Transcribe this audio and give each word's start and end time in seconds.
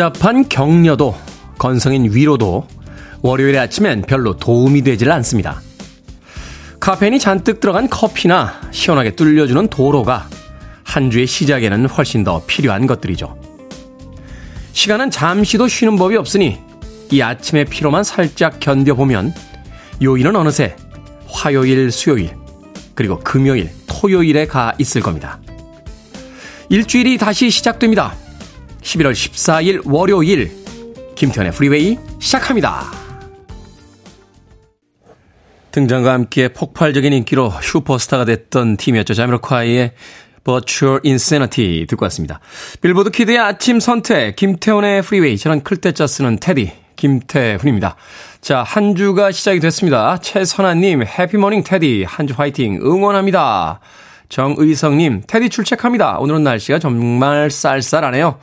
복잡한 0.00 0.48
격려도 0.48 1.14
건성인 1.58 2.14
위로도 2.14 2.66
월요일 3.20 3.58
아침엔 3.58 4.00
별로 4.00 4.34
도움이 4.34 4.80
되질 4.80 5.12
않습니다. 5.12 5.60
카페인이 6.80 7.18
잔뜩 7.18 7.60
들어간 7.60 7.86
커피나 7.90 8.62
시원하게 8.70 9.10
뚫려주는 9.10 9.68
도로가 9.68 10.26
한 10.84 11.10
주의 11.10 11.26
시작에는 11.26 11.84
훨씬 11.84 12.24
더 12.24 12.42
필요한 12.46 12.86
것들이죠. 12.86 13.38
시간은 14.72 15.10
잠시도 15.10 15.68
쉬는 15.68 15.96
법이 15.96 16.16
없으니 16.16 16.58
이 17.10 17.20
아침의 17.20 17.66
피로만 17.66 18.02
살짝 18.02 18.58
견뎌보면 18.58 19.34
요일은 20.00 20.34
어느새 20.34 20.76
화요일, 21.28 21.90
수요일, 21.90 22.34
그리고 22.94 23.18
금요일, 23.18 23.68
토요일에 23.86 24.46
가 24.46 24.72
있을 24.78 25.02
겁니다. 25.02 25.40
일주일이 26.70 27.18
다시 27.18 27.50
시작됩니다. 27.50 28.14
11월 28.82 29.12
14일 29.12 29.82
월요일 29.84 30.50
김태훈의 31.14 31.52
프리웨이 31.52 31.98
시작합니다. 32.18 32.90
등장과 35.72 36.12
함께 36.12 36.48
폭발적인 36.48 37.12
인기로 37.12 37.52
슈퍼스타가 37.62 38.24
됐던 38.24 38.76
팀이었죠. 38.76 39.14
자미로콰이의 39.14 39.92
Virtual 40.42 41.00
Insanity 41.04 41.86
듣고 41.86 42.04
왔습니다. 42.06 42.40
빌보드 42.80 43.10
키드의 43.10 43.38
아침 43.38 43.78
선택 43.78 44.34
김태훈의 44.36 45.02
프리웨이 45.02 45.36
저는 45.38 45.62
클 45.62 45.76
태 45.76 45.92
자 45.92 46.06
쓰는 46.06 46.38
테디 46.40 46.72
김태훈입니다. 46.96 47.96
자, 48.40 48.62
한 48.62 48.94
주가 48.96 49.30
시작이 49.30 49.60
됐습니다. 49.60 50.18
최선아님, 50.18 51.02
Happy 51.04 51.28
morning 51.28 51.62
테디, 51.64 52.04
한 52.06 52.26
주 52.26 52.34
화이팅, 52.36 52.80
응원합니다. 52.82 53.80
정의성님, 54.28 55.22
테디 55.26 55.48
출첵합니다. 55.50 56.18
오늘은 56.18 56.42
날씨가 56.44 56.78
정말 56.78 57.50
쌀쌀하네요. 57.50 58.38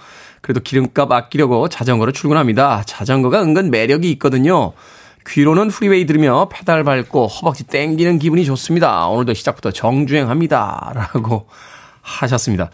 그래도 0.47 0.61
기름값 0.61 1.11
아끼려고 1.11 1.67
자전거로 1.67 2.13
출근합니다. 2.13 2.83
자전거가 2.85 3.43
은근 3.43 3.69
매력이 3.69 4.09
있거든요. 4.11 4.71
귀로는 5.27 5.67
프리웨이 5.67 6.05
들으며 6.05 6.47
페달 6.49 6.85
밟고 6.85 7.27
허벅지 7.27 7.65
땡기는 7.65 8.17
기분이 8.17 8.45
좋습니다. 8.45 9.09
오늘도 9.09 9.33
시작부터 9.33 9.71
정주행합니다. 9.71 10.93
라고 10.95 11.47
하셨습니다. 12.01 12.69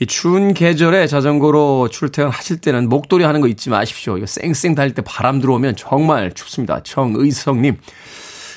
이 0.00 0.06
추운 0.06 0.52
계절에 0.52 1.06
자전거로 1.06 1.90
출퇴근하실 1.92 2.56
때는 2.56 2.88
목도리 2.88 3.22
하는 3.22 3.40
거 3.40 3.46
잊지 3.46 3.70
마십시오. 3.70 4.16
이거 4.18 4.26
쌩쌩 4.26 4.74
달릴 4.74 4.94
때 4.94 5.02
바람 5.02 5.40
들어오면 5.40 5.76
정말 5.76 6.32
춥습니다. 6.32 6.82
정의성님. 6.82 7.76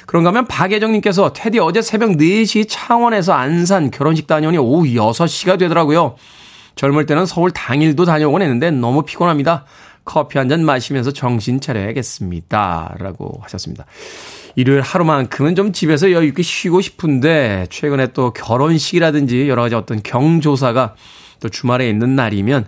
그런가 0.07 0.29
하면 0.29 0.47
박예정님께서 0.47 1.33
테디 1.33 1.59
어제 1.59 1.83
새벽 1.83 2.13
4시 2.13 2.65
창원에서 2.67 3.33
안산 3.33 3.91
결혼식 3.91 4.25
다녀오니 4.25 4.57
오후 4.57 4.85
6시가 4.85 5.59
되더라고요. 5.59 6.15
젊을 6.75 7.05
때는 7.05 7.25
서울 7.25 7.51
당일도 7.51 8.05
다녀오곤 8.05 8.41
했는데 8.41 8.71
너무 8.71 9.03
피곤합니다. 9.03 9.65
커피 10.03 10.37
한 10.37 10.49
잔 10.49 10.63
마시면서 10.63 11.11
정신 11.11 11.59
차려야겠습니다. 11.59 12.95
라고 12.99 13.39
하셨습니다. 13.41 13.85
일요일 14.55 14.81
하루만큼은 14.81 15.55
좀 15.55 15.73
집에서 15.73 16.11
여유있게 16.11 16.43
쉬고 16.43 16.79
싶은데, 16.81 17.65
최근에 17.71 18.13
또 18.13 18.31
결혼식이라든지 18.31 19.49
여러 19.49 19.63
가지 19.63 19.75
어떤 19.75 20.03
경조사가 20.03 20.95
또 21.39 21.49
주말에 21.49 21.89
있는 21.89 22.15
날이면, 22.15 22.67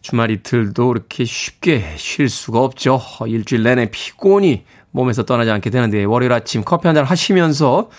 주말 0.00 0.30
이틀도 0.30 0.90
이렇게 0.90 1.24
쉽게 1.24 1.94
쉴 1.96 2.28
수가 2.28 2.60
없죠. 2.60 3.00
일주일 3.28 3.62
내내 3.62 3.90
피곤이 3.90 4.64
몸에서 4.90 5.24
떠나지 5.24 5.50
않게 5.50 5.70
되는데, 5.70 6.02
월요일 6.04 6.32
아침 6.32 6.64
커피 6.64 6.88
한 6.88 6.96
잔 6.96 7.04
하시면서 7.04 7.90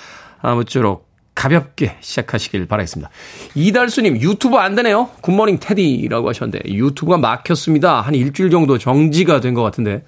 아무쪼록 0.41 1.12
가볍게 1.35 1.97
시작하시길 2.01 2.67
바라겠습니다. 2.67 3.09
이달수님, 3.55 4.21
유튜브 4.21 4.57
안 4.57 4.75
되네요? 4.75 5.09
Good 5.21 5.35
morning 5.35 5.59
테디라고 5.59 6.29
하셨는데, 6.29 6.69
유튜브가 6.71 7.17
막혔습니다. 7.17 8.01
한 8.01 8.13
일주일 8.15 8.49
정도 8.49 8.77
정지가 8.77 9.39
된 9.39 9.53
것 9.53 9.63
같은데, 9.63 10.05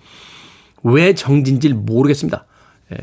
왜 0.84 1.14
정지인지 1.16 1.70
모르겠습니다. 1.70 2.46
에, 2.94 2.98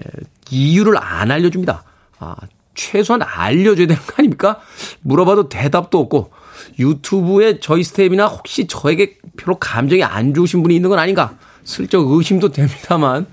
이유를 0.50 0.96
안 0.98 1.30
알려줍니다. 1.30 1.82
아, 2.20 2.36
최소한 2.74 3.22
알려줘야 3.22 3.86
되는 3.86 4.00
거 4.02 4.14
아닙니까? 4.18 4.60
물어봐도 5.02 5.48
대답도 5.48 5.98
없고, 5.98 6.30
유튜브에 6.78 7.58
저희 7.60 7.82
스텝이나 7.82 8.26
혹시 8.26 8.66
저에게 8.68 9.18
별로 9.36 9.58
감정이 9.58 10.04
안 10.04 10.32
좋으신 10.32 10.62
분이 10.62 10.74
있는 10.76 10.90
건 10.90 10.98
아닌가? 10.98 11.36
슬쩍 11.64 12.06
의심도 12.10 12.50
됩니다만, 12.52 13.26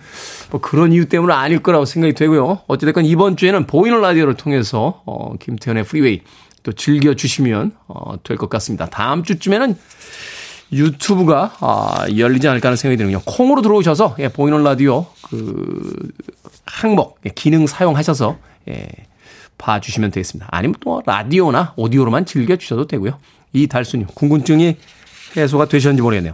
뭐 0.51 0.61
그런 0.61 0.91
이유 0.93 1.07
때문은 1.07 1.33
아닐 1.33 1.59
거라고 1.59 1.85
생각이 1.85 2.13
되고요. 2.13 2.61
어찌됐건 2.67 3.05
이번 3.05 3.37
주에는 3.37 3.67
보이는 3.67 3.99
라디오를 4.01 4.35
통해서, 4.35 5.01
어, 5.05 5.35
김태훈의 5.39 5.83
프리웨이 5.83 6.21
또 6.63 6.71
즐겨주시면, 6.73 7.71
어, 7.87 8.21
될 8.23 8.37
것 8.37 8.49
같습니다. 8.49 8.85
다음 8.87 9.23
주쯤에는 9.23 9.75
유튜브가, 10.71 11.55
아, 11.61 12.05
열리지 12.15 12.47
않을까 12.47 12.67
하는 12.67 12.77
생각이 12.77 12.97
드는군요. 12.97 13.23
콩으로 13.25 13.61
들어오셔서, 13.63 14.15
예, 14.19 14.27
보이는 14.27 14.63
라디오, 14.63 15.07
그, 15.29 16.11
항목, 16.65 17.19
예, 17.25 17.31
기능 17.33 17.65
사용하셔서, 17.65 18.37
예, 18.69 18.87
봐주시면 19.57 20.11
되겠습니다. 20.11 20.47
아니면 20.51 20.75
또 20.79 21.01
라디오나 21.05 21.73
오디오로만 21.75 22.25
즐겨주셔도 22.25 22.87
되고요. 22.87 23.17
이달수님 23.51 24.05
궁금증이 24.13 24.77
해소가 25.35 25.65
되셨는지 25.65 26.01
모르겠네요. 26.01 26.33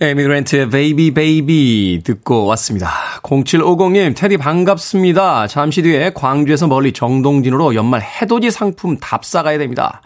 Amy 0.00 0.22
Grant의 0.22 0.70
Baby 0.70 1.12
Baby 1.12 2.00
듣고 2.04 2.46
왔습니다. 2.46 2.90
0750님, 3.22 4.16
테디 4.16 4.38
반갑습니다. 4.38 5.46
잠시 5.46 5.82
뒤에 5.82 6.12
광주에서 6.14 6.66
멀리 6.66 6.92
정동진으로 6.92 7.74
연말 7.74 8.00
해돋이 8.00 8.50
상품 8.50 8.96
답사 8.96 9.42
가야 9.42 9.58
됩니다. 9.58 10.00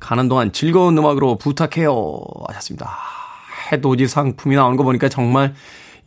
가는 0.00 0.28
동안 0.28 0.52
즐거운 0.52 0.96
음악으로 0.96 1.36
부탁해요. 1.36 2.22
하셨습니다. 2.48 2.96
해돋이 3.72 4.06
상품이 4.06 4.56
나오는 4.56 4.78
거 4.78 4.84
보니까 4.84 5.10
정말 5.10 5.54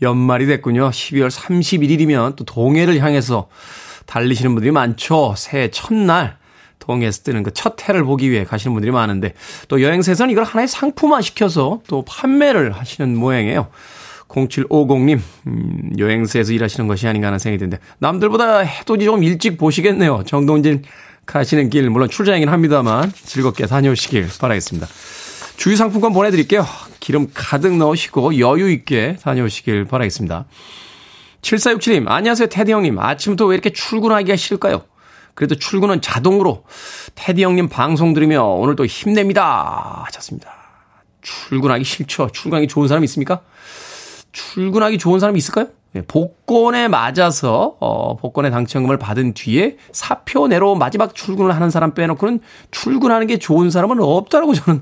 연말이 0.01 0.47
됐군요. 0.47 0.89
12월 0.89 1.29
31일이면 1.29 2.35
또 2.35 2.45
동해를 2.45 2.99
향해서 2.99 3.47
달리시는 4.07 4.55
분들이 4.55 4.71
많죠. 4.71 5.35
새해 5.37 5.69
첫날 5.69 6.37
동해에서 6.87 7.23
뜨는 7.23 7.43
그 7.43 7.51
첫 7.51 7.75
해를 7.87 8.03
보기 8.03 8.31
위해 8.31 8.43
가시는 8.43 8.73
분들이 8.73 8.91
많은데 8.91 9.33
또 9.67 9.81
여행사에서는 9.81 10.31
이걸 10.31 10.43
하나의 10.43 10.67
상품화 10.67 11.21
시켜서 11.21 11.81
또 11.87 12.03
판매를 12.05 12.71
하시는 12.71 13.15
모양이에요. 13.15 13.67
0750님, 14.29 15.19
음, 15.47 15.91
여행사에서 15.97 16.51
일하시는 16.53 16.87
것이 16.87 17.07
아닌가 17.07 17.27
하는 17.27 17.39
생각이 17.39 17.59
드는데, 17.59 17.79
남들보다 17.99 18.59
해돋이 18.59 19.05
좀 19.05 19.23
일찍 19.23 19.57
보시겠네요. 19.57 20.23
정동진 20.25 20.83
가시는 21.25 21.69
길, 21.69 21.89
물론 21.89 22.09
출장이긴 22.09 22.49
합니다만, 22.49 23.11
즐겁게 23.13 23.65
다녀오시길 23.67 24.27
바라겠습니다. 24.39 24.85
주유 25.55 25.77
상품권 25.77 26.11
보내드릴게요. 26.11 26.65
기름 26.99 27.27
가득 27.33 27.77
넣으시고, 27.77 28.37
여유있게 28.37 29.17
다녀오시길 29.23 29.85
바라겠습니다. 29.85 30.45
7467님, 31.41 32.07
안녕하세요, 32.09 32.49
테디 32.49 32.71
형님. 32.73 32.99
아침부터 32.99 33.45
왜 33.45 33.55
이렇게 33.55 33.69
출근하기가 33.69 34.35
싫을까요? 34.35 34.83
그래도 35.37 35.53
출근은 35.53 36.01
자동으로 36.01 36.63
테디 37.13 37.43
형님 37.43 37.69
방송 37.69 38.15
들으며 38.15 38.43
오늘도 38.43 38.87
힘냅니다. 38.87 40.01
하셨습니다. 40.07 40.51
출근하기 41.21 41.83
싫죠. 41.83 42.31
출근하기 42.33 42.67
좋은 42.67 42.87
사람 42.87 43.03
있습니까? 43.03 43.41
출근하기 44.31 44.97
좋은 44.97 45.19
사람이 45.19 45.37
있을까요? 45.37 45.67
네, 45.93 46.01
복권에 46.07 46.87
맞아서 46.87 47.77
어, 47.79 48.17
복권의 48.17 48.49
당첨금을 48.49 48.97
받은 48.97 49.35
뒤에 49.35 49.77
사표 49.91 50.47
내로 50.47 50.73
마지막 50.73 51.13
출근을 51.13 51.53
하는 51.53 51.69
사람 51.69 51.93
빼놓고는 51.93 52.39
출근하는 52.71 53.27
게 53.27 53.37
좋은 53.37 53.69
사람은 53.69 54.01
없다라고 54.01 54.55
저는 54.55 54.81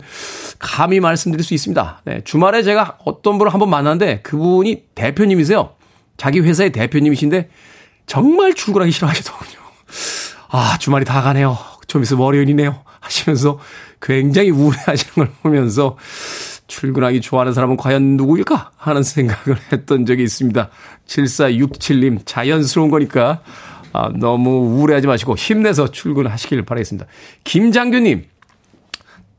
감히 0.58 1.02
말씀드릴 1.02 1.44
수 1.44 1.54
있습니다. 1.54 2.02
네, 2.06 2.22
주말에 2.24 2.64
제가 2.64 3.00
어떤 3.04 3.38
분을 3.38 3.52
한번 3.52 3.70
만났는데 3.70 4.22
그분이 4.22 4.84
대표님이세요. 4.96 5.72
자기 6.16 6.40
회사의 6.40 6.72
대표님이신데 6.72 7.50
정말 8.08 8.54
출근하기 8.54 8.94
싫어하시더군요. 8.94 9.60
아, 10.58 10.78
주말이 10.78 11.04
다 11.04 11.22
가네요. 11.22 11.58
좀 11.86 12.02
있으면 12.02 12.22
월요일이네요. 12.24 12.80
하시면서 13.02 13.60
굉장히 14.02 14.52
우울해하시는 14.52 15.14
걸 15.14 15.30
보면서 15.44 15.98
출근하기 16.68 17.20
좋아하는 17.20 17.52
사람은 17.52 17.76
과연 17.76 18.16
누구일까? 18.16 18.72
하는 18.78 19.04
생각을 19.04 19.60
했던 19.74 20.06
적이 20.06 20.24
있습니다. 20.24 20.70
7467님, 21.08 22.26
자연스러운 22.26 22.90
거니까 22.90 23.42
아, 23.92 24.10
너무 24.16 24.78
우울해하지 24.78 25.08
마시고 25.08 25.36
힘내서 25.36 25.92
출근하시길 25.92 26.64
바라겠습니다. 26.64 27.06
김장규님, 27.44 28.24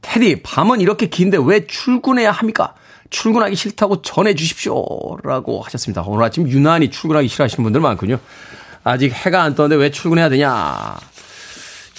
테디, 0.02 0.42
밤은 0.42 0.82
이렇게 0.82 1.08
긴데 1.08 1.38
왜 1.46 1.66
출근해야 1.66 2.30
합니까? 2.30 2.74
출근하기 3.08 3.56
싫다고 3.56 4.02
전해 4.02 4.34
주십시오. 4.34 4.84
라고 5.24 5.62
하셨습니다. 5.62 6.02
오늘 6.02 6.24
아침 6.24 6.46
유난히 6.46 6.90
출근하기 6.90 7.26
싫어하시는 7.26 7.64
분들 7.64 7.80
많군요. 7.80 8.18
아직 8.86 9.12
해가 9.12 9.42
안 9.42 9.56
떴는데 9.56 9.82
왜 9.82 9.90
출근해야 9.90 10.28
되냐. 10.28 10.96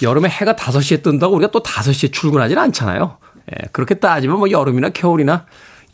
여름에 0.00 0.28
해가 0.30 0.54
5시에 0.54 1.02
뜬다고 1.02 1.36
우리가 1.36 1.50
또 1.50 1.62
5시에 1.62 2.12
출근하지는 2.12 2.62
않잖아요. 2.62 3.18
예, 3.52 3.68
그렇게 3.72 3.96
따지면 3.96 4.38
뭐 4.38 4.50
여름이나 4.50 4.88
겨울이나 4.88 5.44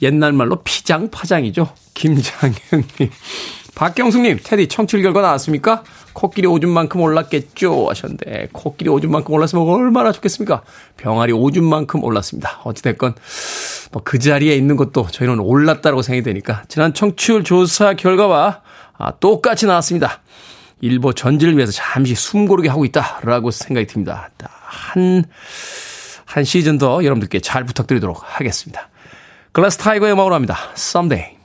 옛날 0.03 0.33
말로 0.33 0.63
피장파장이죠. 0.63 1.69
김장현님. 1.95 3.11
박경숙님, 3.75 4.39
테디 4.45 4.69
청취율 4.69 5.03
결과 5.03 5.21
나왔습니까? 5.21 5.83
코끼리 6.13 6.47
오줌만큼 6.47 7.01
올랐겠죠? 7.01 7.89
하셨는데, 7.91 8.51
코끼리 8.53 8.89
오줌만큼 8.89 9.35
올랐으면 9.35 9.67
얼마나 9.67 10.13
좋겠습니까? 10.13 10.63
병아리 10.97 11.33
오줌만큼 11.33 12.05
올랐습니다. 12.05 12.61
어찌됐건, 12.63 13.17
뭐 13.91 14.03
그 14.05 14.21
자리에 14.21 14.55
있는 14.55 14.77
것도 14.77 15.09
저희는 15.11 15.41
올랐다고 15.41 16.03
생각이 16.03 16.23
되니까, 16.23 16.63
지난 16.69 16.95
청취율 16.95 17.43
조사 17.43 17.95
결과와 17.95 18.61
아, 18.97 19.11
똑같이 19.19 19.67
나왔습니다. 19.67 20.21
일보 20.85 21.15
전지를 21.15 21.57
위해서 21.57 21.73
잠시 21.73 22.15
숨 22.15 22.47
고르게 22.47 22.69
하고 22.69 22.85
있다라고 22.85 23.51
생각이 23.51 23.87
듭니다. 23.87 24.29
한, 24.65 25.25
한 26.27 26.45
시즌 26.45 26.77
더 26.77 27.03
여러분들께 27.03 27.41
잘 27.41 27.65
부탁드리도록 27.65 28.21
하겠습니다. 28.23 28.91
글라스 29.53 29.79
타이거의 29.79 30.13
음악으로 30.13 30.35
합니다. 30.35 30.59
Someday. 30.77 31.44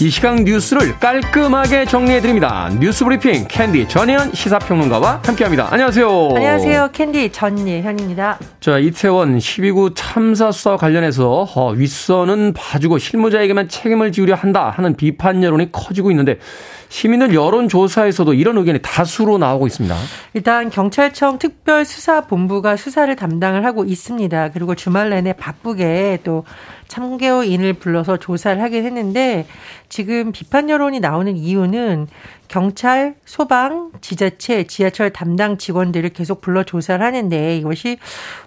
이 0.00 0.10
시간 0.10 0.44
뉴스를 0.44 0.96
깔끔하게 1.00 1.84
정리해드립니다. 1.86 2.70
뉴스 2.78 3.04
브리핑 3.04 3.46
캔디 3.48 3.88
전예현 3.88 4.32
시사평론가와 4.32 5.22
함께합니다. 5.24 5.66
안녕하세요. 5.72 6.28
안녕하세요. 6.36 6.90
캔디 6.92 7.32
전예현입니다. 7.32 8.38
자, 8.60 8.78
이태원 8.78 9.38
10.29 9.38 9.94
참사 9.96 10.52
수사와 10.52 10.76
관련해서 10.76 11.48
어, 11.52 11.72
윗선은 11.72 12.52
봐주고 12.52 12.98
실무자에게만 12.98 13.68
책임을 13.68 14.12
지우려 14.12 14.36
한다 14.36 14.70
하는 14.70 14.94
비판 14.94 15.42
여론이 15.42 15.72
커지고 15.72 16.12
있는데 16.12 16.38
시민들 16.88 17.34
여론조사에서도 17.34 18.34
이런 18.34 18.56
의견이 18.58 18.80
다수로 18.82 19.38
나오고 19.38 19.66
있습니다. 19.66 19.94
일단 20.34 20.70
경찰청 20.70 21.38
특별수사본부가 21.38 22.76
수사를 22.76 23.14
담당을 23.14 23.64
하고 23.64 23.84
있습니다. 23.84 24.50
그리고 24.52 24.74
주말 24.74 25.10
내내 25.10 25.34
바쁘게 25.34 26.20
또 26.24 26.44
참고인을 26.88 27.74
불러서 27.74 28.16
조사를 28.16 28.60
하긴 28.62 28.84
했는데 28.86 29.46
지금 29.88 30.32
비판 30.32 30.70
여론이 30.70 31.00
나오는 31.00 31.36
이유는 31.36 32.08
경찰, 32.48 33.14
소방, 33.26 33.92
지자체, 34.00 34.64
지하철 34.64 35.12
담당 35.12 35.58
직원들을 35.58 36.10
계속 36.10 36.40
불러 36.40 36.64
조사를 36.64 37.04
하는데 37.04 37.56
이것이 37.58 37.98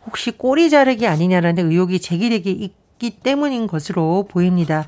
혹시 0.07 0.31
꼬리 0.31 0.71
자르기 0.71 1.05
아니냐라는 1.05 1.71
의혹이 1.71 2.01
제기되기 2.01 2.73
있기 3.01 3.09
때문인 3.09 3.65
것으로 3.65 4.27
보입니다. 4.29 4.85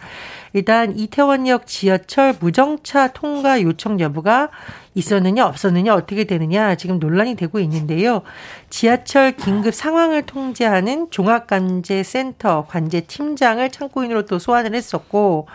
일단 0.54 0.96
이태원역 0.96 1.66
지하철 1.66 2.36
무정차 2.40 3.08
통과 3.14 3.60
요청 3.64 4.00
여부가 4.00 4.50
있었느냐 4.94 5.48
없었느냐 5.48 5.96
어떻게 5.96 6.26
되느냐 6.26 6.76
지금 6.76 7.00
논란이 7.00 7.36
되고 7.36 7.60
있는데요. 7.60 8.22
지하철 8.70 9.36
긴급 9.36 9.74
상황을 9.74 10.28
통제하는 10.28 11.10
종합관제센터 11.10 12.68
관제팀장을 12.68 13.68
참고인으로 13.72 14.26
또 14.28 14.38
소환을 14.38 14.76
했었고 14.76 15.48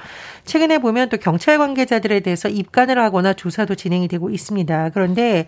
최근에 0.44 0.78
보면 0.78 1.10
또 1.10 1.18
경찰 1.18 1.58
관계자들에 1.58 2.20
대해서 2.20 2.48
입간을 2.48 2.98
하거나 2.98 3.34
조사도 3.34 3.76
진행이 3.76 4.08
되고 4.08 4.30
있습니다. 4.30 4.90
그런데 4.92 5.46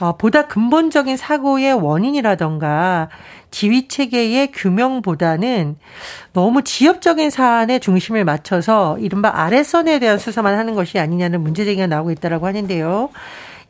어, 0.00 0.16
보다 0.18 0.46
근본적인 0.46 1.16
사고의 1.16 1.72
원인이라던가 1.72 3.08
지휘 3.52 3.86
체계의 3.86 4.50
규명보다는 4.50 5.76
너무 6.32 6.62
지역적인 6.62 7.30
사안에 7.30 7.78
중심을 7.78 8.24
맞춰서 8.24 8.98
이른바 8.98 9.30
아래선에 9.32 10.00
대한 10.00 10.18
수사만 10.18 10.58
하는 10.58 10.74
것이 10.74 10.98
아니냐는 10.98 11.42
문제 11.42 11.64
제기가 11.64 11.86
나오고 11.86 12.10
있다라고 12.10 12.46
하는데요. 12.48 13.10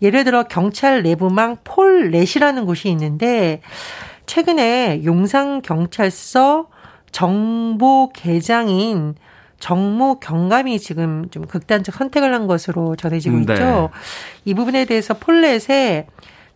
예를 0.00 0.24
들어 0.24 0.44
경찰 0.44 1.02
내부망 1.02 1.58
폴렛이라는 1.64 2.64
곳이 2.64 2.88
있는데 2.88 3.60
최근에 4.26 5.02
용산 5.04 5.60
경찰서 5.60 6.68
정보 7.10 8.10
계장인 8.14 9.14
정모 9.58 10.18
경감이 10.20 10.80
지금 10.80 11.28
좀 11.30 11.46
극단적 11.46 11.94
선택을 11.94 12.34
한 12.34 12.46
것으로 12.46 12.96
전해지고 12.96 13.36
네. 13.46 13.52
있죠. 13.52 13.90
이 14.44 14.54
부분에 14.54 14.86
대해서 14.86 15.14
폴렛에 15.14 16.06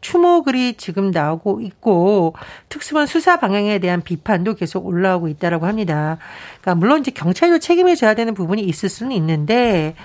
추모 0.07 0.45
글이 0.45 0.75
지금 0.75 1.11
나오고 1.11 1.63
있고 1.63 2.35
특수본 2.69 3.07
수사 3.07 3.41
방향에 3.41 3.81
대한 3.81 4.03
비판도 4.03 4.55
계속 4.55 4.87
올라오고 4.87 5.27
있다라고 5.27 5.67
합니다. 5.67 6.19
그러니까 6.61 6.77
물론 6.77 7.01
이제 7.01 7.11
경찰도 7.11 7.59
책임을 7.59 7.97
져야 7.97 8.15
되는 8.15 8.33
부분이 8.33 8.63
있을 8.63 8.89
수는 8.89 9.11
있는데 9.17 9.97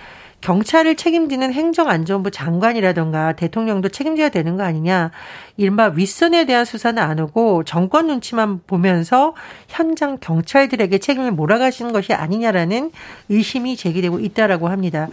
경찰을 0.41 0.95
책임지는 0.95 1.53
행정안전부 1.53 2.31
장관이라던가 2.31 3.33
대통령도 3.33 3.89
책임져야 3.89 4.29
되는 4.29 4.57
거 4.57 4.63
아니냐. 4.63 5.11
이른바 5.55 5.89
윗선에 5.89 6.45
대한 6.45 6.65
수사는 6.65 6.99
안 7.01 7.19
오고 7.19 7.65
정권 7.65 8.07
눈치만 8.07 8.61
보면서 8.65 9.35
현장 9.67 10.17
경찰들에게 10.19 10.97
책임을 10.97 11.29
몰아가시는 11.29 11.91
것이 11.91 12.13
아니냐라는 12.13 12.91
의심이 13.29 13.77
제기되고 13.77 14.19
있다라고 14.19 14.67
합니다. 14.67 15.09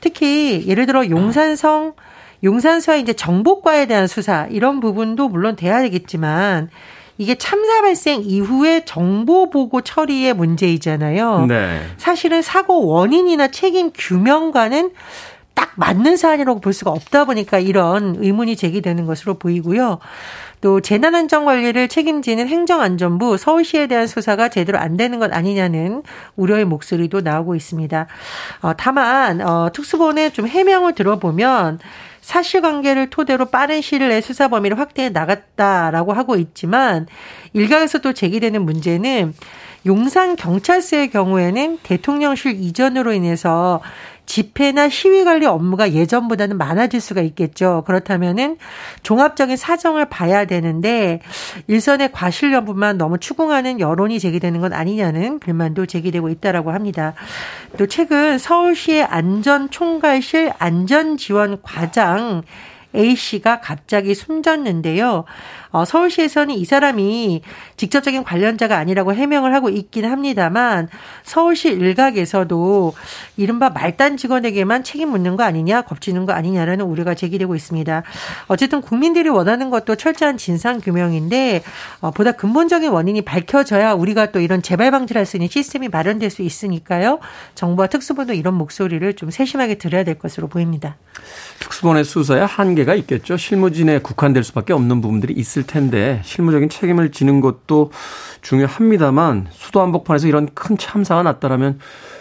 특히 0.00 0.64
예를 0.68 0.86
들어 0.86 1.10
용산성 1.10 1.94
용산서의 2.42 3.00
이제 3.00 3.12
정보과에 3.12 3.86
대한 3.86 4.06
수사 4.06 4.46
이런 4.50 4.80
부분도 4.80 5.28
물론 5.28 5.56
돼야 5.56 5.80
되겠지만 5.82 6.70
이게 7.18 7.34
참사 7.34 7.80
발생 7.82 8.22
이후에 8.22 8.84
정보 8.84 9.50
보고 9.50 9.80
처리의 9.80 10.34
문제이잖아요. 10.34 11.46
네. 11.46 11.80
사실은 11.96 12.42
사고 12.42 12.86
원인이나 12.86 13.48
책임 13.48 13.90
규명과는 13.92 14.92
딱 15.58 15.72
맞는 15.74 16.16
사안이라고 16.16 16.60
볼 16.60 16.72
수가 16.72 16.92
없다 16.92 17.24
보니까 17.24 17.58
이런 17.58 18.14
의문이 18.20 18.54
제기되는 18.54 19.06
것으로 19.06 19.34
보이고요. 19.40 19.98
또 20.60 20.80
재난안전 20.80 21.44
관리를 21.44 21.88
책임지는 21.88 22.46
행정안전부 22.46 23.36
서울시에 23.36 23.88
대한 23.88 24.06
수사가 24.06 24.50
제대로 24.50 24.78
안 24.78 24.96
되는 24.96 25.18
것 25.18 25.34
아니냐는 25.34 26.04
우려의 26.36 26.64
목소리도 26.64 27.22
나오고 27.22 27.56
있습니다. 27.56 28.06
어, 28.62 28.72
다만 28.76 29.40
어, 29.40 29.70
특수본의 29.72 30.32
좀 30.32 30.46
해명을 30.46 30.94
들어보면 30.94 31.80
사실관계를 32.20 33.10
토대로 33.10 33.46
빠른 33.46 33.80
시일 33.80 34.08
내에 34.08 34.20
수사 34.20 34.46
범위를 34.46 34.78
확대해 34.78 35.08
나갔다라고 35.08 36.12
하고 36.12 36.36
있지만 36.36 37.08
일각에서 37.52 37.98
또 37.98 38.12
제기되는 38.12 38.62
문제는 38.62 39.34
용산 39.86 40.36
경찰서의 40.36 41.10
경우에는 41.10 41.78
대통령실 41.82 42.60
이전으로 42.60 43.12
인해서 43.12 43.80
집회나 44.28 44.90
시위 44.90 45.24
관리 45.24 45.46
업무가 45.46 45.92
예전보다는 45.92 46.58
많아질 46.58 47.00
수가 47.00 47.22
있겠죠. 47.22 47.82
그렇다면은 47.86 48.58
종합적인 49.02 49.56
사정을 49.56 50.10
봐야 50.10 50.44
되는데 50.44 51.20
일선의 51.66 52.12
과실 52.12 52.52
여부만 52.52 52.98
너무 52.98 53.18
추궁하는 53.18 53.80
여론이 53.80 54.20
제기되는 54.20 54.60
건 54.60 54.74
아니냐는 54.74 55.38
불만도 55.38 55.86
제기되고 55.86 56.28
있다라고 56.28 56.72
합니다. 56.72 57.14
또 57.78 57.86
최근 57.86 58.36
서울시의 58.38 59.04
안전총괄실 59.04 60.52
안전지원 60.58 61.62
과장 61.62 62.42
A 62.94 63.16
씨가 63.16 63.60
갑자기 63.60 64.14
숨졌는데요. 64.14 65.24
어, 65.70 65.84
서울시에서는 65.84 66.54
이 66.54 66.64
사람이 66.64 67.42
직접적인 67.76 68.24
관련자가 68.24 68.76
아니라고 68.78 69.14
해명을 69.14 69.54
하고 69.54 69.68
있긴 69.68 70.04
합니다만 70.04 70.88
서울시 71.22 71.68
일각에서도 71.68 72.94
이른바 73.36 73.70
말단 73.70 74.16
직원에게만 74.16 74.84
책임 74.84 75.10
묻는 75.10 75.36
거 75.36 75.44
아니냐, 75.44 75.82
겁치는 75.82 76.26
거 76.26 76.32
아니냐라는 76.32 76.84
우려가 76.86 77.14
제기되고 77.14 77.54
있습니다. 77.54 78.02
어쨌든 78.46 78.80
국민들이 78.80 79.28
원하는 79.28 79.70
것도 79.70 79.96
철저한 79.96 80.38
진상 80.38 80.80
규명인데 80.80 81.62
어, 82.00 82.10
보다 82.10 82.32
근본적인 82.32 82.90
원인이 82.90 83.22
밝혀져야 83.22 83.92
우리가 83.92 84.32
또 84.32 84.40
이런 84.40 84.62
재발 84.62 84.90
방지를 84.90 85.20
할 85.20 85.28
수 85.28 85.36
있는 85.36 85.48
시스템이 85.50 85.88
마련될 85.88 86.30
수 86.30 86.40
있으니까요. 86.40 87.18
정부와 87.54 87.88
특수본도 87.88 88.32
이런 88.32 88.54
목소리를 88.54 89.12
좀 89.12 89.30
세심하게 89.30 89.74
들어야 89.74 90.02
될 90.02 90.18
것으로 90.18 90.48
보입니다. 90.48 90.96
특수본의 91.60 92.04
수사에 92.04 92.40
한계 92.40 92.78
한계가 92.78 92.94
있겠죠. 92.94 93.36
실무진에 93.36 93.98
국한될 93.98 94.44
수밖에 94.44 94.72
없는 94.72 95.00
부분들이 95.00 95.34
있을 95.34 95.57
텐데 95.66 96.20
실무적인 96.24 96.68
책임을 96.68 97.10
지는 97.12 97.40
것도 97.40 97.90
중요합니다만 98.42 99.48
수도 99.50 99.80
한복판에서 99.80 100.28
이런 100.28 100.48
큰 100.54 100.78
참사가 100.78 101.22
났다라면 101.22 101.78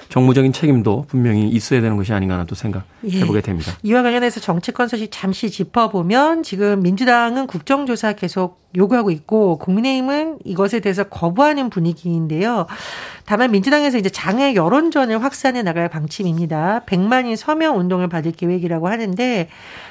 정무적인 0.10 0.54
책임도 0.54 1.06
분명히 1.08 1.50
있어야 1.50 1.82
되는 1.82 1.98
것이 1.98 2.14
아닌가 2.14 2.46
또 2.48 2.56
생각해보게 2.56 3.38
예. 3.38 3.42
됩니다. 3.42 3.74
예. 3.74 3.90
이와 3.90 4.04
관련해서 4.04 4.40
정치권 4.40 4.88
소식 4.88 5.10
잠시 5.12 5.50
짚어보면 5.50 6.44
지금 6.44 6.82
민주당은 6.82 7.48
국정조사 7.48 8.14
계속 8.14 8.62
요구하고 8.76 9.12
있고 9.12 9.58
국민의힘은 9.58 10.40
이것에 10.46 10.80
대해서 10.80 11.04
거부하는 11.04 11.70
분위기인데요. 11.70 12.68
다만 13.26 13.52
민주당에서 13.52 13.98
이제 13.98 14.10
장애 14.10 14.56
여론전을 14.56 15.24
확산해 15.24 15.64
나갈 15.64 15.90
방침입니다. 15.90 16.84
100만인 16.86 17.36
서명 17.36 17.78
운동을 17.78 18.08
받을 18.08 18.32
계획이라고 18.32 18.88
하는데 18.88 19.50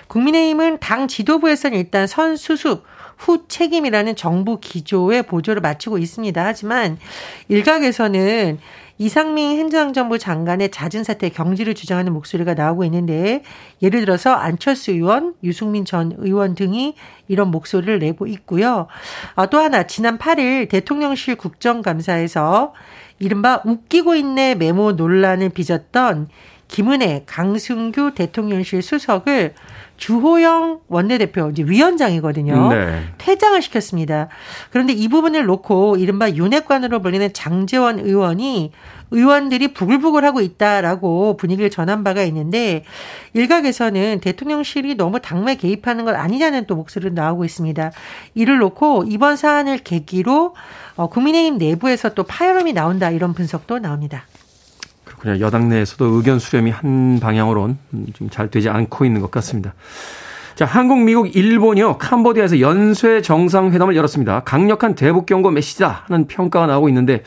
국민의힘은 0.09 0.79
당 0.81 1.09
지도부에서는 1.09 1.79
일단 1.79 2.07
선수습 2.07 2.85
후 3.17 3.47
책임이라는 3.49 4.17
정부 4.17 4.61
기조의 4.61 5.25
보조를 5.25 5.61
마치고 5.63 5.99
있습니다. 5.99 6.45
하지만 6.45 6.99
일각에서는 7.49 8.59
이상민 8.99 9.59
행정정부 9.59 10.19
장관의 10.19 10.71
잦은 10.71 11.05
사태 11.05 11.29
경지를 11.29 11.75
주장하는 11.75 12.13
목소리가 12.15 12.55
나오고 12.55 12.85
있는데 12.85 13.43
예를 13.83 14.01
들어서 14.01 14.33
안철수 14.33 14.93
의원, 14.93 15.35
유승민 15.43 15.85
전 15.85 16.15
의원 16.17 16.55
등이 16.55 16.95
이런 17.29 17.51
목소리를 17.51 17.99
내고 17.99 18.27
있고요. 18.27 18.87
아, 19.35 19.47
또 19.47 19.59
하나 19.59 19.87
지난 19.87 20.17
8일 20.19 20.71
대통령실 20.71 21.37
국정감사에서 21.37 22.73
이른바 23.19 23.61
웃기고 23.65 24.15
있네 24.15 24.55
메모 24.55 24.93
논란을 24.93 25.51
빚었던 25.51 26.29
김은혜, 26.69 27.25
강승규 27.27 28.13
대통령실 28.15 28.83
수석을 28.83 29.55
주호영 29.97 30.81
원내대표 30.89 31.51
이제 31.51 31.63
위원장이거든요. 31.63 32.69
네. 32.69 33.03
퇴장을 33.19 33.61
시켰습니다. 33.63 34.29
그런데 34.71 34.93
이 34.93 35.09
부분을 35.09 35.45
놓고 35.47 35.97
이른바 35.97 36.31
윤핵관으로 36.31 37.01
불리는 37.01 37.33
장재원 37.33 37.99
의원이 37.99 38.73
의원들이 39.11 39.73
부글부글하고 39.73 40.41
있다라고 40.41 41.37
분위기를 41.37 41.71
전한 41.71 42.03
바가 42.03 42.23
있는데 42.25 42.85
일각에서는 43.35 44.21
대통령실이 44.21 44.97
너무 44.97 45.21
당매 45.21 45.55
개입하는 45.55 46.05
것 46.05 46.15
아니냐는 46.15 46.67
또 46.67 46.75
목소리가 46.75 47.15
나오고 47.15 47.45
있습니다. 47.45 47.93
이를 48.35 48.59
놓고 48.59 49.05
이번 49.09 49.37
사안을 49.37 49.79
계기로 49.79 50.55
어, 50.97 51.09
국민의힘 51.09 51.59
내부에서 51.59 52.15
또 52.15 52.25
파열음이 52.25 52.73
나온다 52.73 53.11
이런 53.11 53.33
분석도 53.33 53.79
나옵니다. 53.79 54.25
그렇군요. 55.19 55.45
여당 55.45 55.69
내에서도 55.69 56.05
의견 56.05 56.39
수렴이 56.39 56.71
한 56.71 57.21
방향으로는 57.21 57.77
좀잘 58.15 58.51
되지 58.51 58.69
않고 58.69 59.05
있는 59.05 59.21
것 59.21 59.31
같습니다. 59.31 59.75
자, 60.57 60.65
한국, 60.65 61.03
미국, 61.03 61.37
일본이요. 61.37 61.99
캄보디아에서 61.99 62.61
연쇄 62.61 63.21
정상회담을 63.21 63.95
열었습니다. 63.95 64.41
강력한 64.41 64.95
대북 64.95 65.27
경고 65.27 65.51
메시지다 65.51 66.05
하는 66.07 66.27
평가가 66.27 66.67
나오고 66.67 66.89
있는데 66.89 67.25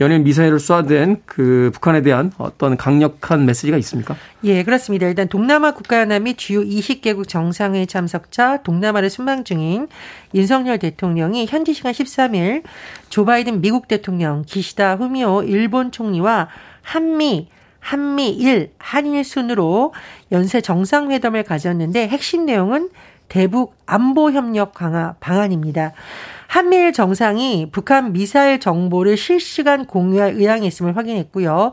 연일 0.00 0.20
미사일을 0.20 0.58
쏴댄 0.58 1.22
그 1.26 1.72
북한에 1.74 2.00
대한 2.02 2.30
어떤 2.38 2.76
강력한 2.76 3.44
메시지가 3.44 3.76
있습니까? 3.78 4.14
예, 4.44 4.62
그렇습니다. 4.62 5.08
일단 5.08 5.26
동남아 5.26 5.72
국가연합 5.72 6.22
및 6.22 6.38
주요 6.38 6.60
20개국 6.60 7.26
정상회의 7.26 7.88
참석자 7.88 8.62
동남아를 8.62 9.10
순방 9.10 9.42
중인 9.42 9.88
윤석열 10.32 10.78
대통령이 10.78 11.46
현지 11.46 11.74
시간 11.74 11.90
13일 11.92 12.62
조 13.08 13.24
바이든 13.24 13.62
미국 13.62 13.88
대통령, 13.88 14.44
기시다 14.46 14.94
후미오 14.94 15.42
일본 15.42 15.90
총리와 15.90 16.46
한미 16.82 17.48
한미일 17.80 18.72
한일 18.78 19.24
순으로 19.24 19.94
연쇄 20.32 20.60
정상회담을 20.60 21.42
가졌는데 21.44 22.08
핵심 22.08 22.46
내용은 22.46 22.90
대북 23.28 23.74
안보 23.86 24.30
협력 24.32 24.74
강화 24.74 25.14
방안입니다. 25.20 25.92
한미일 26.48 26.92
정상이 26.92 27.68
북한 27.70 28.12
미사일 28.12 28.58
정보를 28.58 29.16
실시간 29.16 29.86
공유할 29.86 30.34
의향이 30.34 30.66
있음을 30.66 30.96
확인했고요. 30.96 31.72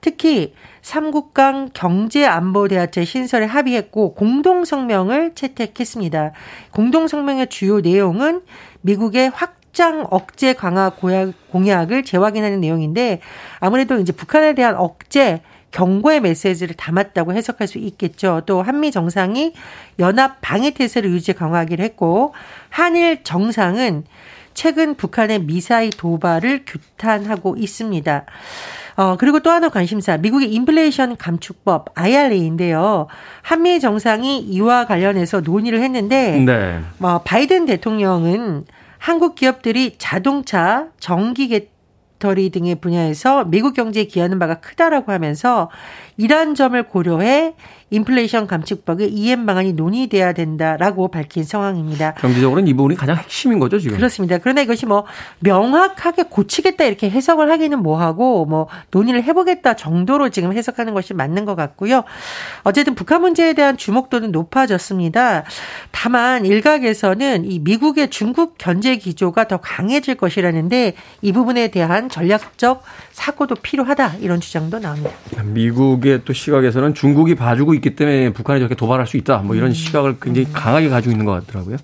특히 0.00 0.54
삼국강 0.80 1.70
경제안보대화체 1.74 3.04
신설에 3.04 3.44
합의했고 3.44 4.14
공동성명을 4.14 5.34
채택했습니다. 5.34 6.32
공동성명의 6.70 7.48
주요 7.48 7.80
내용은 7.80 8.40
미국의 8.80 9.30
확 9.34 9.56
확장 9.74 10.06
억제 10.08 10.52
강화 10.52 10.90
공약, 10.90 11.90
을 11.90 12.04
재확인하는 12.04 12.60
내용인데 12.60 13.18
아무래도 13.58 13.98
이제 13.98 14.12
북한에 14.12 14.54
대한 14.54 14.76
억제 14.76 15.40
경고의 15.72 16.20
메시지를 16.20 16.76
담았다고 16.76 17.32
해석할 17.32 17.66
수 17.66 17.78
있겠죠. 17.78 18.42
또 18.46 18.62
한미 18.62 18.92
정상이 18.92 19.52
연합 19.98 20.40
방위 20.40 20.70
태세를 20.70 21.10
유지 21.10 21.32
강화하기로 21.32 21.82
했고 21.82 22.34
한일 22.68 23.24
정상은 23.24 24.04
최근 24.54 24.94
북한의 24.94 25.40
미사일 25.40 25.90
도발을 25.90 26.64
규탄하고 26.64 27.56
있습니다. 27.58 28.26
어, 28.96 29.16
그리고 29.18 29.40
또 29.40 29.50
하나 29.50 29.70
관심사, 29.70 30.16
미국의 30.16 30.54
인플레이션 30.54 31.16
감축법, 31.16 31.86
IRA인데요. 31.96 33.08
한미 33.42 33.80
정상이 33.80 34.38
이와 34.38 34.86
관련해서 34.86 35.40
논의를 35.40 35.82
했는데, 35.82 36.38
네. 36.38 36.80
어, 37.00 37.20
바이든 37.24 37.66
대통령은 37.66 38.66
한국 39.04 39.34
기업들이 39.34 39.96
자동차, 39.98 40.88
전기 40.98 41.50
배터리 41.50 42.48
등의 42.48 42.76
분야에서 42.76 43.44
미국 43.44 43.74
경제에 43.74 44.04
기여하는 44.04 44.38
바가 44.38 44.60
크다라고 44.60 45.12
하면서 45.12 45.70
이러한 46.16 46.54
점을 46.54 46.80
고려해 46.82 47.54
인플레이션 47.90 48.46
감축법의 48.46 49.12
이행 49.12 49.46
방안이 49.46 49.74
논의돼야 49.74 50.32
된다라고 50.32 51.08
밝힌 51.08 51.44
상황입니다. 51.44 52.14
경제적으로는 52.14 52.66
이 52.66 52.74
부분이 52.74 52.96
가장 52.96 53.16
핵심인 53.16 53.58
거죠, 53.58 53.78
지금. 53.78 53.96
그렇습니다. 53.96 54.38
그러나 54.38 54.62
이것이 54.62 54.86
뭐 54.86 55.04
명확하게 55.40 56.24
고치겠다 56.24 56.84
이렇게 56.84 57.08
해석을 57.08 57.50
하기는 57.50 57.78
뭐하고 57.80 58.46
뭐 58.46 58.68
논의를 58.90 59.22
해보겠다 59.22 59.74
정도로 59.74 60.30
지금 60.30 60.52
해석하는 60.52 60.92
것이 60.94 61.14
맞는 61.14 61.44
것 61.44 61.54
같고요. 61.54 62.04
어쨌든 62.64 62.94
북한 62.94 63.20
문제에 63.20 63.52
대한 63.52 63.76
주목도는 63.76 64.32
높아졌습니다. 64.32 65.44
다만 65.92 66.44
일각에서는 66.46 67.44
이 67.44 67.60
미국의 67.60 68.10
중국 68.10 68.56
견제 68.58 68.96
기조가 68.96 69.46
더 69.46 69.58
강해질 69.58 70.16
것이라는데 70.16 70.94
이 71.22 71.32
부분에 71.32 71.68
대한 71.68 72.08
전략적 72.08 72.82
사고도 73.12 73.54
필요하다 73.56 74.14
이런 74.20 74.40
주장도 74.40 74.80
나옵니다. 74.80 75.10
미국 75.44 76.03
의 76.06 76.20
또 76.24 76.32
시각에서는 76.32 76.94
중국이 76.94 77.34
봐주고 77.34 77.74
있기 77.74 77.96
때문에 77.96 78.32
북한이 78.32 78.60
저렇게 78.60 78.74
도발할 78.74 79.06
수 79.06 79.16
있다. 79.16 79.38
뭐 79.38 79.56
이런 79.56 79.70
음. 79.70 79.74
시각을 79.74 80.16
굉장히 80.20 80.48
강하게 80.52 80.88
가지고 80.88 81.12
있는 81.12 81.24
것 81.24 81.32
같더라고요. 81.46 81.76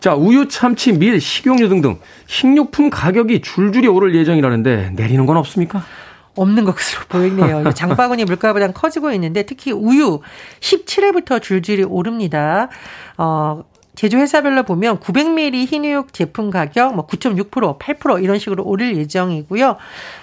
자, 0.00 0.14
우유, 0.14 0.48
참치, 0.48 0.92
밀, 0.92 1.20
식용유 1.20 1.68
등등 1.68 1.98
식료품 2.26 2.90
가격이 2.90 3.40
줄줄이 3.40 3.86
오를 3.86 4.14
예정이라는데 4.14 4.94
내리는 4.96 5.24
건 5.26 5.36
없습니까? 5.36 5.84
없는 6.34 6.64
것으로 6.64 7.04
보이네요. 7.08 7.72
장바구니 7.74 8.24
물가보다 8.24 8.72
커지고 8.72 9.12
있는데 9.12 9.42
특히 9.44 9.70
우유 9.70 10.20
17회부터 10.60 11.42
줄줄이 11.42 11.84
오릅니다. 11.84 12.68
어, 13.18 13.62
제조회사별로 13.94 14.62
보면 14.62 15.00
900ml 15.00 15.66
흰우유 15.66 16.06
제품 16.12 16.50
가격 16.50 16.94
뭐 16.94 17.06
9.6%, 17.06 17.78
8% 17.78 18.22
이런 18.22 18.38
식으로 18.38 18.64
오를 18.64 18.96
예정이고요. 18.96 19.76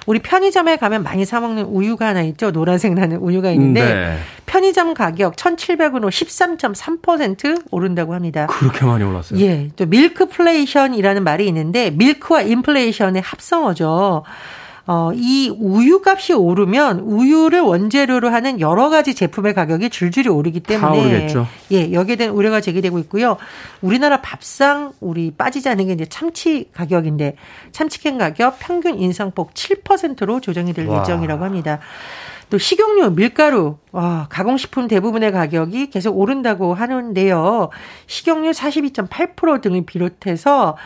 우리 0.08 0.20
편의점에 0.20 0.78
가면 0.78 1.04
많이 1.04 1.26
사 1.26 1.40
먹는 1.40 1.66
우유가 1.66 2.08
하나 2.08 2.22
있죠. 2.24 2.52
노란색 2.52 2.94
나는 2.94 3.18
우유가 3.18 3.52
있는데 3.52 3.82
네. 3.84 4.18
편의점 4.48 4.96
가격 4.96 5.36
1,700원으로 5.36 6.10
13.3% 6.10 7.66
오른다고 7.70 8.16
합니다. 8.16 8.48
그렇게 8.48 8.86
많이 8.86 9.04
올랐어요? 9.04 9.40
예. 9.40 9.70
또 9.76 9.86
밀크플레이션이라는 9.86 11.24
말이 11.24 11.48
있는데 11.48 11.92
밀크와 11.92 12.42
인플레이션의 12.42 13.22
합성어죠. 13.22 14.24
어, 14.92 15.12
이 15.14 15.54
우유 15.56 16.02
값이 16.04 16.34
오르면 16.34 17.02
우유를 17.02 17.60
원재료로 17.60 18.30
하는 18.30 18.60
여러 18.60 18.90
가지 18.90 19.14
제품의 19.14 19.54
가격이 19.54 19.92
줄줄이 19.92 20.30
오르기 20.30 20.62
때문에 20.62 21.28
예, 21.72 21.94
여기에 21.94 22.16
대한 22.16 22.34
우려가 22.34 22.60
제기되고 22.60 22.98
있고요. 23.02 23.38
우리나라 23.82 24.20
밥상 24.22 24.94
우리 25.00 25.30
빠지지 25.30 25.70
않는 25.70 25.86
게 25.86 25.94
이제 25.94 26.08
참치 26.08 26.72
가격인데 26.74 27.36
참치캔 27.72 28.18
가격 28.18 28.58
평균 28.58 28.98
인상폭 28.98 29.54
7%로 29.54 30.40
조정이 30.40 30.74
될 30.74 30.88
와. 30.88 31.02
예정이라고 31.02 31.46
합니다. 31.46 31.78
또 32.50 32.58
식용유, 32.58 33.12
밀가루, 33.12 33.78
와, 33.92 34.26
가공식품 34.32 34.88
대부분의 34.88 35.32
가격이 35.32 35.92
계속 35.92 36.18
오른다고 36.18 36.74
하는데요. 36.74 37.70
식용유 38.08 38.50
42.8% 38.50 39.62
등을 39.62 39.86
비롯해서 39.86 40.78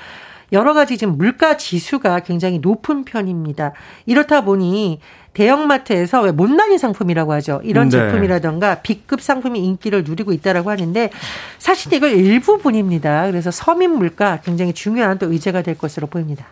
여러 0.53 0.73
가지 0.73 0.97
지금 0.97 1.17
물가 1.17 1.57
지수가 1.57 2.21
굉장히 2.21 2.59
높은 2.59 3.03
편입니다. 3.03 3.73
이렇다 4.05 4.41
보니 4.41 4.99
대형마트에서 5.33 6.21
왜 6.21 6.31
못난이 6.31 6.77
상품이라고 6.77 7.33
하죠. 7.33 7.59
이런 7.63 7.89
네. 7.89 7.97
제품이라던가 7.97 8.75
B급 8.81 9.21
상품이 9.21 9.59
인기를 9.59 10.03
누리고 10.03 10.31
있다라고 10.31 10.69
하는데 10.69 11.09
사실 11.57 11.91
이걸 11.93 12.11
일부분입니다. 12.11 13.25
그래서 13.31 13.49
서민 13.49 13.91
물가 13.97 14.39
굉장히 14.43 14.73
중요한 14.73 15.17
또 15.17 15.31
의제가 15.31 15.63
될 15.63 15.75
것으로 15.77 16.05
보입니다. 16.07 16.45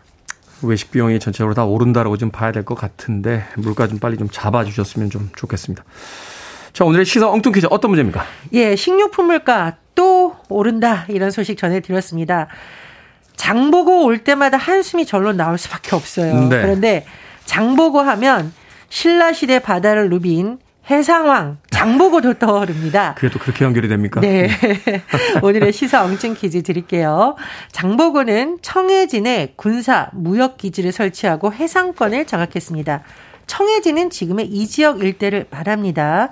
외식 0.63 0.91
비용이 0.91 1.20
전체적으로 1.20 1.53
다 1.53 1.65
오른다라고 1.65 2.17
좀 2.17 2.29
봐야 2.31 2.51
될 2.51 2.63
것 2.63 2.75
같은데 2.75 3.46
물가 3.55 3.88
좀 3.88 4.00
빨리 4.00 4.17
좀 4.17 4.27
잡아주셨으면 4.31 5.10
좀 5.12 5.29
좋겠습니다. 5.36 5.84
자 6.74 6.86
오늘의 6.86 7.05
시사 7.05 7.29
엉뚱 7.29 7.51
퀴즈 7.51 7.67
어떤 7.70 7.91
문제입니까? 7.91 8.24
예, 8.53 8.75
식료품 8.75 9.27
물가 9.27 9.77
또 9.93 10.36
오른다 10.50 11.05
이런 11.10 11.29
소식 11.31 11.58
전해드렸습니다. 11.58 12.48
장보고 13.41 14.05
올 14.05 14.19
때마다 14.19 14.55
한숨이 14.57 15.07
절로 15.07 15.33
나올 15.33 15.57
수밖에 15.57 15.95
없어요. 15.95 16.48
네. 16.48 16.62
그런데 16.62 17.05
장보고 17.45 18.00
하면 18.00 18.53
신라 18.89 19.33
시대 19.33 19.57
바다를 19.57 20.12
누빈 20.12 20.60
해상왕 20.88 21.57
장보고도 21.71 22.36
떠오릅니다. 22.36 23.15
그게 23.15 23.33
또 23.33 23.39
그렇게 23.39 23.65
연결이 23.65 23.88
됩니까? 23.88 24.21
네. 24.21 24.48
오늘의 25.41 25.74
시사 25.74 26.03
엉증 26.03 26.36
퀴즈 26.36 26.62
드릴게요. 26.62 27.36
장보고는 27.71 28.60
청해진에 28.62 29.53
군사 29.55 30.10
무역 30.13 30.57
기지를 30.57 30.91
설치하고 30.91 31.51
해상권을 31.51 32.27
장악했습니다. 32.27 33.01
청해진은 33.48 34.12
지금의 34.12 34.50
이 34.50 34.67
지역 34.67 35.01
일대를 35.01 35.48
말합니다. 35.50 36.29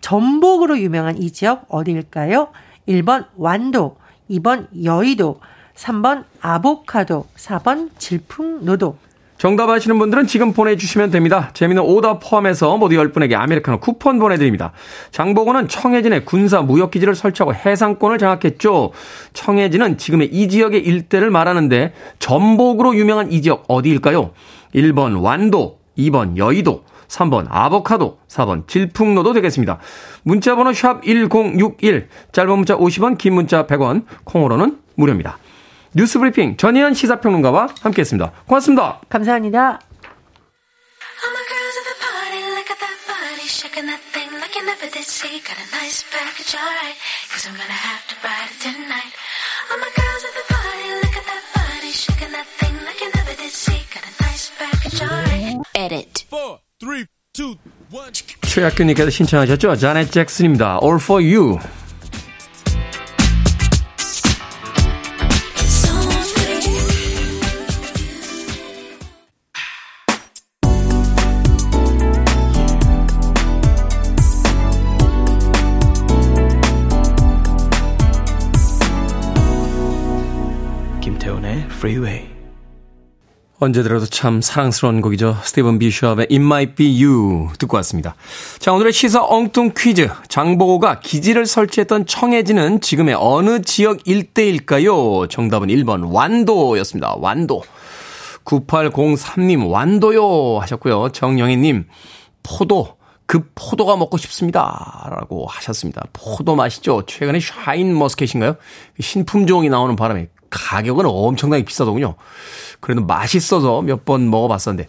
전복으로 0.00 0.78
유명한 0.78 1.18
이 1.20 1.32
지역 1.32 1.66
어디일까요? 1.68 2.52
1번 2.86 3.26
완도, 3.36 3.96
2번 4.30 4.68
여의도, 4.84 5.40
3번 5.76 6.24
아보카도, 6.40 7.26
4번 7.36 7.90
질풍노도. 7.98 8.96
정답 9.38 9.70
아시는 9.70 9.98
분들은 9.98 10.28
지금 10.28 10.52
보내주시면 10.52 11.10
됩니다. 11.10 11.50
재미는 11.52 11.82
오답 11.82 12.20
포함해서 12.22 12.76
모두 12.76 12.94
10분에게 12.94 13.34
아메리카노 13.34 13.80
쿠폰 13.80 14.20
보내드립니다. 14.20 14.70
장보고는 15.10 15.66
청해진에 15.66 16.20
군사 16.20 16.62
무역기지를 16.62 17.16
설치하고 17.16 17.52
해상권을 17.52 18.18
장악했죠. 18.18 18.92
청해진은 19.32 19.98
지금의 19.98 20.28
이 20.28 20.48
지역의 20.48 20.82
일대를 20.86 21.32
말하는데 21.32 21.92
전복으로 22.20 22.94
유명한 22.94 23.32
이 23.32 23.42
지역 23.42 23.64
어디일까요? 23.66 24.30
1번 24.76 25.20
완도, 25.20 25.80
2번 25.98 26.36
여의도, 26.36 26.84
3번 27.08 27.46
아보카도, 27.50 28.18
4번 28.28 28.68
질풍노도 28.68 29.32
되겠습니다. 29.32 29.78
문자번호 30.22 30.72
샵 30.72 31.02
1061, 31.02 32.08
짧은 32.30 32.54
문자 32.54 32.76
50원, 32.76 33.18
긴 33.18 33.34
문자 33.34 33.66
100원, 33.66 34.04
콩으로는 34.22 34.78
무료입니다. 34.94 35.38
뉴스 35.94 36.18
브리핑 36.18 36.56
전희연 36.56 36.94
시사평론가와 36.94 37.68
함께했습니다. 37.82 38.32
고맙습니다. 38.46 39.00
감사합니다. 39.08 39.80
최학규님께서 58.42 59.10
신청하셨죠? 59.10 59.76
자넷 59.76 60.10
잭슨입니다. 60.12 60.78
All 60.82 60.98
for 61.00 61.22
you. 61.22 61.58
Freeway. 81.82 82.28
언제 83.58 83.82
들어도 83.82 84.06
참 84.06 84.40
사랑스러운 84.40 85.00
곡이죠. 85.00 85.36
스티븐 85.42 85.80
비숍의 85.80 86.28
It 86.30 86.36
Might 86.36 86.74
Be 86.76 87.04
You 87.04 87.48
듣고 87.58 87.76
왔습니다. 87.78 88.14
자, 88.60 88.72
오늘의 88.72 88.92
시사 88.92 89.24
엉뚱 89.24 89.72
퀴즈. 89.76 90.08
장보고가 90.28 91.00
기지를 91.00 91.44
설치했던 91.44 92.06
청해진은 92.06 92.82
지금의 92.82 93.16
어느 93.18 93.62
지역 93.62 94.06
일대일까요? 94.06 95.26
정답은 95.26 95.68
1번 95.68 96.12
완도였습니다. 96.12 97.16
완도. 97.18 97.64
9803님 98.44 99.68
완도요 99.68 100.60
하셨고요. 100.60 101.08
정영희님 101.08 101.88
포도. 102.44 102.96
그 103.26 103.48
포도가 103.56 103.96
먹고 103.96 104.18
싶습니다. 104.18 105.08
라고 105.10 105.46
하셨습니다. 105.46 106.02
포도 106.12 106.54
맛이죠. 106.54 107.02
최근에 107.06 107.40
샤인 107.40 107.98
머스켓인가요? 107.98 108.54
신품종이 109.00 109.68
나오는 109.68 109.96
바람에 109.96 110.28
가격은 110.52 111.04
엄청나게 111.06 111.64
비싸더군요. 111.64 112.14
그래도 112.80 113.04
맛있어서 113.04 113.82
몇 113.82 114.04
번 114.04 114.30
먹어봤었는데 114.30 114.88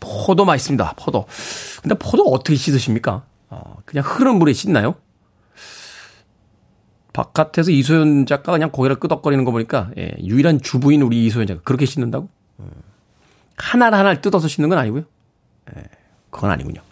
포도 0.00 0.44
맛있습니다. 0.44 0.94
포도. 0.96 1.26
근데 1.82 1.94
포도 1.94 2.24
어떻게 2.24 2.56
씻으십니까? 2.56 3.24
어, 3.48 3.76
그냥 3.86 4.04
흐른 4.06 4.36
물에 4.38 4.52
씻나요? 4.52 4.96
바깥에서 7.12 7.70
이소연 7.70 8.26
작가 8.26 8.52
그냥 8.52 8.70
고개를 8.70 8.96
끄덕거리는 8.96 9.42
거 9.44 9.50
보니까 9.50 9.90
예, 9.96 10.12
유일한 10.22 10.60
주부인 10.60 11.00
우리 11.02 11.24
이소연 11.26 11.46
작가 11.46 11.60
그렇게 11.64 11.86
씻는다고? 11.86 12.28
어. 12.58 12.68
하나하나를 13.56 14.20
뜯어서 14.20 14.48
씻는 14.48 14.68
건 14.68 14.78
아니고요. 14.78 15.04
예, 15.76 15.82
그건 16.30 16.50
아니군요. 16.50 16.82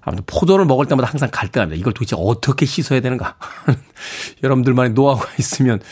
아무튼 0.00 0.24
포도를 0.26 0.64
먹을 0.64 0.86
때마다 0.86 1.08
항상 1.08 1.28
갈등합니다. 1.30 1.78
이걸 1.78 1.92
도대체 1.92 2.16
어떻게 2.18 2.66
씻어야 2.66 3.00
되는가? 3.00 3.36
여러분들만의 4.42 4.92
노하우가 4.94 5.28
있으면 5.38 5.78
뭐 5.78 5.86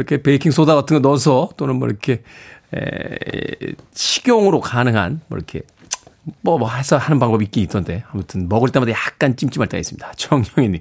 이렇게 0.00 0.22
베이킹 0.22 0.50
소다 0.50 0.74
같은 0.74 1.00
거 1.00 1.08
넣어서 1.08 1.50
또는 1.56 1.76
뭐 1.76 1.88
이렇게 1.88 2.22
에, 2.74 3.74
식용으로 3.94 4.60
가능한 4.60 5.20
뭐 5.28 5.38
이렇게 5.38 5.62
뭐, 6.42 6.58
뭐 6.58 6.70
해서 6.70 6.96
하는 6.96 7.18
방법이 7.18 7.44
있긴 7.46 7.62
있던데. 7.64 8.04
아무튼 8.12 8.48
먹을 8.48 8.68
때마다 8.68 8.92
약간 8.92 9.36
찜찜할 9.36 9.68
때가 9.68 9.80
있습니다. 9.80 10.12
정영희님. 10.16 10.80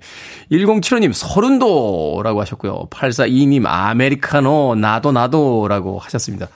1075님, 0.51 1.13
서른도라고 1.13 2.41
하셨고요. 2.41 2.87
842님, 2.89 3.65
아메리카노, 3.65 4.75
나도, 4.75 5.11
나도라고 5.11 5.99
하셨습니다. 5.99 6.47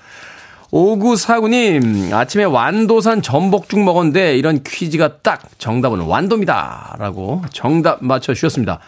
5949님, 0.71 2.13
아침에 2.13 2.43
완도산 2.45 3.21
전복죽 3.21 3.80
먹었는데 3.84 4.38
이런 4.38 4.63
퀴즈가 4.63 5.17
딱 5.17 5.43
정답은 5.60 5.99
완도입니다. 5.99 6.95
라고 6.97 7.43
정답 7.52 8.04
맞춰주셨습니다. 8.04 8.80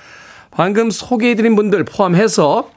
방금 0.49 0.89
소개해드린 0.89 1.55
분들 1.55 1.83
포함해서 1.83 2.71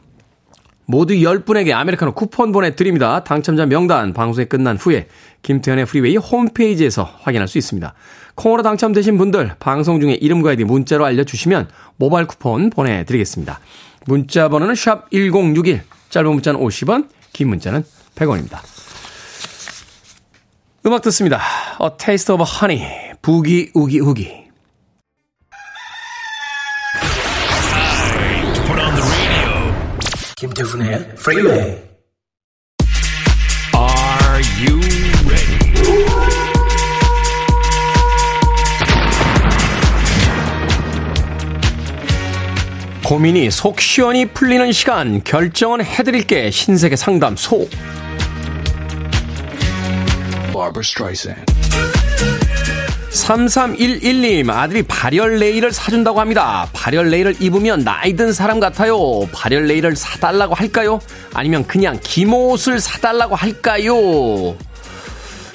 모두 0.90 1.12
10분에게 1.12 1.72
아메리카노 1.72 2.14
쿠폰 2.14 2.50
보내드립니다. 2.50 3.22
당첨자 3.22 3.66
명단 3.66 4.14
방송이 4.14 4.46
끝난 4.46 4.78
후에 4.78 5.06
김태훈의 5.42 5.84
프리웨이 5.84 6.16
홈페이지에서 6.16 7.04
확인할 7.20 7.46
수 7.46 7.58
있습니다. 7.58 7.92
콩으로 8.34 8.62
당첨되신 8.62 9.18
분들 9.18 9.56
방송 9.60 10.00
중에 10.00 10.14
이름과 10.14 10.50
아이디 10.50 10.64
문자로 10.64 11.04
알려주시면 11.04 11.68
모바일 11.96 12.26
쿠폰 12.26 12.70
보내드리겠습니다. 12.70 13.60
문자 14.06 14.48
번호는 14.48 14.74
샵 14.74 15.10
1061, 15.10 15.82
짧은 16.08 16.32
문자는 16.32 16.58
50원, 16.58 17.08
긴 17.34 17.50
문자는 17.50 17.84
100원입니다. 18.14 18.60
음악 20.86 21.02
듣습니다. 21.02 21.38
A 21.82 21.90
Taste 21.98 22.34
of 22.34 22.42
Honey, 22.42 23.12
Boogie 23.20 23.70
Oogie 23.74 24.00
Oogie. 24.00 24.47
김태훈의 30.38 31.16
프리웨이 31.16 31.56
Are 33.74 34.42
you 34.60 34.78
ready? 35.26 35.58
고민이 43.04 43.50
속 43.50 43.80
시원히 43.80 44.26
풀리는 44.26 44.70
시간 44.70 45.24
결정은 45.24 45.84
해드릴게. 45.84 46.52
신세계 46.52 46.94
상담소 46.94 47.68
3311님, 53.18 54.50
아들이 54.50 54.82
발열 54.82 55.36
내의를 55.36 55.72
사준다고 55.72 56.20
합니다. 56.20 56.68
발열 56.72 57.08
내의를 57.10 57.36
입으면 57.40 57.84
나이 57.84 58.14
든 58.14 58.32
사람 58.32 58.60
같아요. 58.60 59.28
발열 59.32 59.64
내의를 59.66 59.96
사달라고 59.96 60.54
할까요? 60.54 61.00
아니면 61.34 61.66
그냥 61.66 61.98
기모옷을 62.02 62.80
사달라고 62.80 63.34
할까요? 63.34 64.56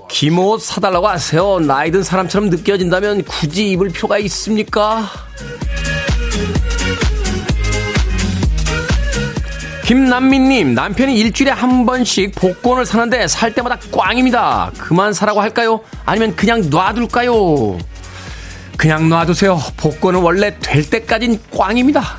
기모옷 0.09 0.61
사달라고 0.61 1.07
하세요. 1.07 1.59
나이 1.59 1.89
든 1.89 2.03
사람처럼 2.03 2.49
느껴진다면 2.49 3.23
굳이 3.23 3.71
입을 3.71 3.89
필요가 3.89 4.17
있습니까? 4.19 5.09
김남민님, 9.83 10.73
남편이 10.75 11.17
일주일에 11.19 11.51
한 11.51 11.85
번씩 11.85 12.35
복권을 12.35 12.85
사는데 12.85 13.27
살 13.27 13.53
때마다 13.53 13.77
꽝입니다. 13.91 14.71
그만 14.77 15.11
사라고 15.11 15.41
할까요? 15.41 15.81
아니면 16.05 16.35
그냥 16.37 16.69
놔둘까요? 16.69 17.79
그냥 18.77 19.09
놔두세요. 19.09 19.59
복권은 19.75 20.21
원래 20.21 20.57
될 20.59 20.89
때까진 20.89 21.37
꽝입니다. 21.55 22.17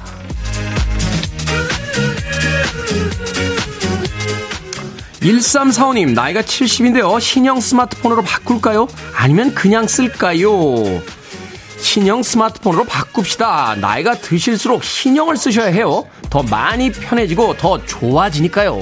1345님, 5.20 6.12
나이가 6.12 6.42
70인데요. 6.42 7.18
신형 7.18 7.58
스마트폰으로 7.60 8.22
바꿀까요? 8.22 8.86
아니면 9.16 9.54
그냥 9.54 9.88
쓸까요? 9.88 11.00
신형 11.84 12.22
스마트폰으로 12.22 12.84
바꿉시다. 12.84 13.76
나이가 13.78 14.14
드실수록 14.14 14.82
신형을 14.82 15.36
쓰셔야 15.36 15.66
해요. 15.66 16.06
더 16.30 16.42
많이 16.42 16.90
편해지고 16.90 17.58
더 17.58 17.84
좋아지니까요. 17.84 18.80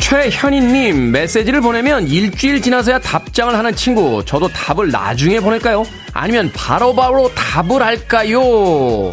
최현희님, 0.00 1.12
메시지를 1.12 1.60
보내면 1.60 2.08
일주일 2.08 2.60
지나서야 2.60 2.98
답장을 2.98 3.56
하는 3.56 3.74
친구. 3.74 4.24
저도 4.26 4.48
답을 4.48 4.90
나중에 4.90 5.40
보낼까요? 5.40 5.84
아니면 6.12 6.50
바로바로 6.52 7.30
바로 7.30 7.34
답을 7.34 7.82
할까요? 7.82 9.12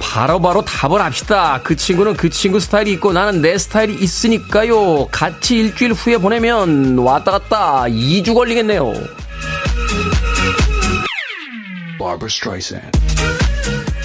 바로바로 0.00 0.62
바로 0.62 0.64
답을 0.64 1.00
합시다. 1.00 1.60
그 1.62 1.76
친구는 1.76 2.16
그 2.16 2.28
친구 2.30 2.58
스타일이 2.58 2.92
있고 2.92 3.12
나는 3.12 3.40
내 3.40 3.56
스타일이 3.56 3.94
있으니까요. 3.94 5.06
같이 5.12 5.58
일주일 5.58 5.92
후에 5.92 6.18
보내면 6.18 6.98
왔다 6.98 7.30
갔다 7.30 7.84
2주 7.84 8.34
걸리겠네요. 8.34 8.92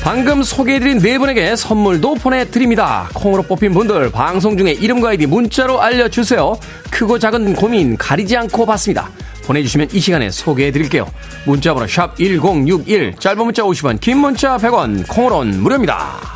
방금 0.03 0.43
소개해드린 0.43 0.99
네 0.99 1.17
분에게 1.17 1.55
선물도 1.55 2.15
보내드립니다. 2.15 3.09
콩으로 3.15 3.41
뽑힌 3.41 3.73
분들 3.73 4.11
방송 4.11 4.55
중에 4.55 4.71
이름과 4.73 5.09
아이디 5.09 5.25
문자로 5.25 5.81
알려주세요. 5.81 6.59
크고 6.91 7.17
작은 7.17 7.55
고민 7.55 7.97
가리지 7.97 8.37
않고 8.37 8.67
받습니다. 8.67 9.09
보내주시면 9.45 9.89
이 9.93 9.99
시간에 9.99 10.29
소개해드릴게요. 10.29 11.11
문자번호 11.45 11.87
샵 11.87 12.15
1061, 12.17 13.15
짧은 13.19 13.43
문자 13.43 13.63
50원, 13.63 13.99
긴 13.99 14.17
문자 14.17 14.57
100원, 14.57 15.07
콩으로는 15.07 15.61
무료입니다. 15.61 16.35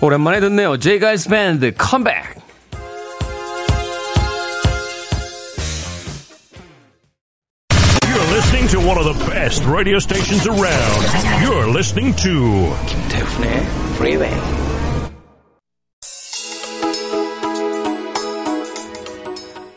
오랜만에 0.00 0.40
듣네요. 0.40 0.78
제이가이스 0.78 1.30
밴드 1.30 1.72
컴백. 1.76 2.34
listening 8.34 8.66
to 8.68 8.80
one 8.80 8.98
of 8.98 9.04
the 9.04 9.26
best 9.30 9.64
radio 9.64 9.98
stations 9.98 10.46
around. 10.46 11.02
You're 11.40 11.68
listening 11.68 12.14
to 12.16 12.74
김태훈의 12.86 13.64
Freeway. 13.96 14.73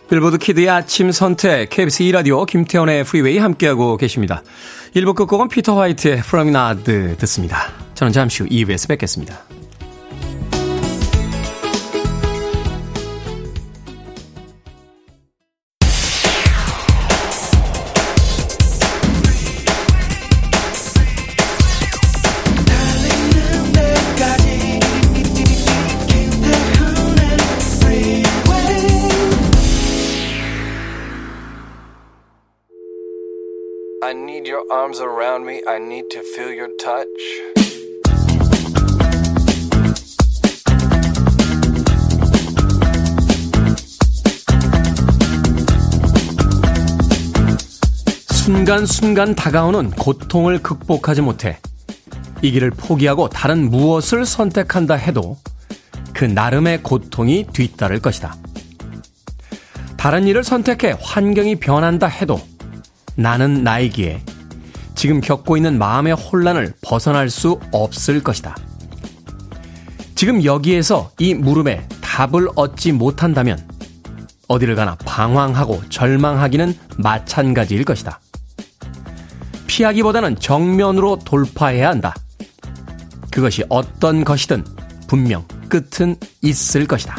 빌보드 0.09 0.37
키드의 0.37 0.69
아침 0.69 1.11
선택, 1.11 1.69
KBS 1.69 2.03
2라디오, 2.03 2.45
김태훈의 2.45 3.03
프리웨이 3.03 3.37
함께하고 3.37 3.97
계십니다. 3.97 4.41
1부 4.95 5.15
끝곡은 5.15 5.49
피터 5.49 5.77
화이트의 5.77 6.21
Nod 6.47 7.17
듣습니다. 7.17 7.73
저는 7.93 8.13
잠시 8.13 8.43
후 8.43 8.49
2부에서 8.49 8.87
뵙겠습니다. 8.87 9.56
Arms 34.69 35.01
around 35.01 35.45
me. 35.45 35.62
I 35.67 35.77
need 35.77 36.10
to 36.12 36.21
feel 36.21 36.53
your 36.53 36.69
touch. 36.77 37.08
순간순간 48.32 49.36
다가오는 49.36 49.91
고통을 49.91 50.60
극복하지 50.60 51.21
못해 51.21 51.60
이 52.41 52.51
길을 52.51 52.71
포기하고 52.71 53.27
다른 53.27 53.69
무엇을 53.69 54.25
선택한다 54.25 54.95
해도 54.95 55.38
그 56.13 56.23
나름의 56.23 56.82
고통이 56.84 57.47
뒤따를 57.51 57.99
것이다. 57.99 58.36
다른 59.97 60.27
일을 60.27 60.43
선택해 60.43 60.95
환경이 61.01 61.58
변한다 61.58 62.08
해도 62.08 62.39
나는 63.15 63.63
나이기에 63.63 64.21
지금 64.97 65.21
겪고 65.21 65.57
있는 65.57 65.77
마음의 65.77 66.13
혼란을 66.13 66.73
벗어날 66.81 67.29
수 67.29 67.60
없을 67.71 68.23
것이다. 68.23 68.55
지금 70.15 70.43
여기에서 70.43 71.12
이 71.19 71.36
물음에 71.36 71.88
답을 72.01 72.47
얻지 72.55 72.93
못한다면 72.93 73.60
어디를 74.47 74.73
가나 74.73 74.95
방황하고 74.95 75.88
절망하기는 75.89 76.75
마찬가지일 76.97 77.86
것이다. 77.86 78.19
피하기보다는 79.67 80.38
정면으로 80.39 81.19
돌파해야 81.19 81.89
한다. 81.89 82.15
그것이 83.29 83.63
어떤 83.69 84.23
것이든 84.23 84.65
분명 85.07 85.47
끝은 85.69 86.15
있을 86.41 86.88
것이다. 86.88 87.15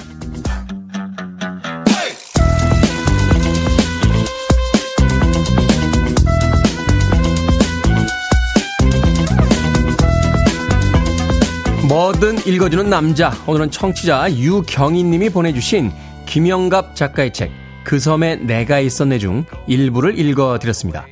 뭐든 12.18 12.46
읽어주는 12.46 12.90
남자. 12.90 13.32
오늘은 13.46 13.70
청취자 13.70 14.32
유경희 14.32 15.04
님이 15.04 15.30
보내주신 15.30 15.92
김영갑 16.26 16.96
작가의 16.96 17.32
책, 17.32 17.52
그 17.84 18.00
섬에 18.00 18.36
내가 18.36 18.80
있었네 18.80 19.18
중 19.18 19.44
일부를 19.68 20.18
읽어드렸습니다. 20.18 21.06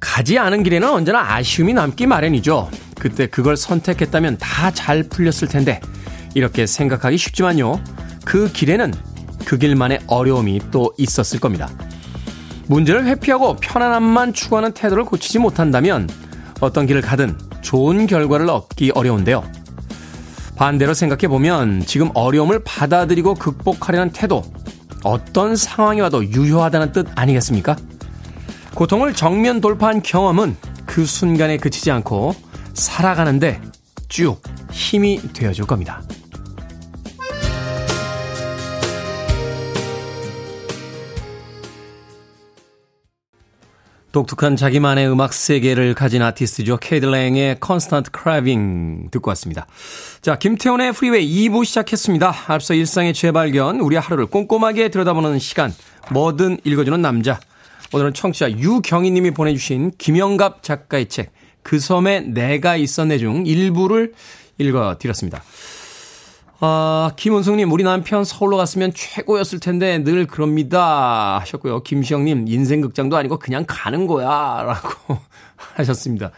가지 0.00 0.38
않은 0.38 0.62
길에는 0.62 0.88
언제나 0.88 1.34
아쉬움이 1.34 1.74
남기 1.74 2.06
마련이죠. 2.06 2.70
그때 2.96 3.26
그걸 3.26 3.56
선택했다면 3.56 4.38
다 4.38 4.70
잘 4.70 5.02
풀렸을 5.02 5.48
텐데, 5.48 5.80
이렇게 6.34 6.66
생각하기 6.66 7.16
쉽지만요. 7.16 7.82
그 8.24 8.52
길에는 8.52 8.94
그 9.44 9.58
길만의 9.58 10.00
어려움이 10.06 10.60
또 10.70 10.92
있었을 10.96 11.40
겁니다. 11.40 11.68
문제를 12.68 13.04
회피하고 13.06 13.56
편안함만 13.56 14.32
추구하는 14.32 14.72
태도를 14.72 15.04
고치지 15.04 15.40
못한다면 15.40 16.08
어떤 16.60 16.86
길을 16.86 17.02
가든 17.02 17.36
좋은 17.62 18.06
결과를 18.06 18.48
얻기 18.48 18.92
어려운데요. 18.94 19.53
반대로 20.56 20.94
생각해 20.94 21.28
보면 21.28 21.84
지금 21.86 22.10
어려움을 22.14 22.62
받아들이고 22.64 23.34
극복하려는 23.34 24.12
태도, 24.12 24.42
어떤 25.02 25.56
상황이 25.56 26.00
와도 26.00 26.24
유효하다는 26.24 26.92
뜻 26.92 27.06
아니겠습니까? 27.14 27.76
고통을 28.74 29.14
정면 29.14 29.60
돌파한 29.60 30.02
경험은 30.02 30.56
그 30.86 31.04
순간에 31.04 31.56
그치지 31.56 31.90
않고 31.90 32.34
살아가는데 32.72 33.60
쭉 34.08 34.40
힘이 34.70 35.20
되어줄 35.32 35.66
겁니다. 35.66 36.02
독특한 44.14 44.54
자기만의 44.54 45.10
음악 45.10 45.34
세계를 45.34 45.92
가진 45.94 46.22
아티스트죠. 46.22 46.76
케이들랭의 46.76 47.58
Constant 47.62 48.12
Craving 48.16 49.10
듣고 49.10 49.30
왔습니다. 49.30 49.66
자, 50.22 50.36
김태훈의 50.36 50.92
프리웨이 50.92 51.48
2부 51.48 51.64
시작했습니다. 51.64 52.32
앞서 52.46 52.74
일상의 52.74 53.12
재발견, 53.12 53.80
우리 53.80 53.96
하루를 53.96 54.26
꼼꼼하게 54.26 54.90
들여다보는 54.90 55.40
시간, 55.40 55.74
뭐든 56.12 56.58
읽어주는 56.62 57.02
남자. 57.02 57.40
오늘은 57.92 58.14
청취자 58.14 58.52
유경희 58.52 59.10
님이 59.10 59.32
보내주신 59.32 59.90
김영갑 59.98 60.62
작가의 60.62 61.08
책, 61.08 61.32
그 61.64 61.80
섬에 61.80 62.20
내가 62.20 62.76
있었네 62.76 63.18
중 63.18 63.44
일부를 63.44 64.12
읽어드렸습니다. 64.58 65.42
아, 66.66 67.10
김은숙님, 67.16 67.70
우리 67.70 67.84
남편 67.84 68.24
서울로 68.24 68.56
갔으면 68.56 68.90
최고였을 68.94 69.60
텐데 69.60 70.02
늘 70.02 70.26
그럽니다. 70.26 71.38
하셨고요. 71.40 71.82
김시영님, 71.82 72.48
인생극장도 72.48 73.18
아니고 73.18 73.38
그냥 73.38 73.66
가는 73.68 74.06
거야. 74.06 74.62
라고 74.62 75.18
하셨습니다. 75.76 76.30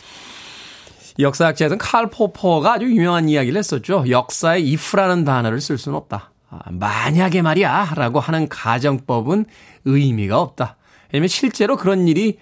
역사학자였던 1.20 1.78
칼 1.78 2.10
포퍼가 2.10 2.72
아주 2.72 2.86
유명한 2.86 3.28
이야기를 3.28 3.56
했었죠. 3.56 4.04
역사에 4.10 4.62
if라는 4.62 5.24
단어를 5.24 5.60
쓸 5.60 5.78
수는 5.78 5.96
없다. 5.96 6.32
아, 6.50 6.58
만약에 6.72 7.40
말이야. 7.42 7.92
라고 7.94 8.18
하는 8.18 8.48
가정법은 8.48 9.46
의미가 9.84 10.40
없다. 10.40 10.76
왜냐면 11.12 11.28
실제로 11.28 11.76
그런 11.76 12.08
일이 12.08 12.38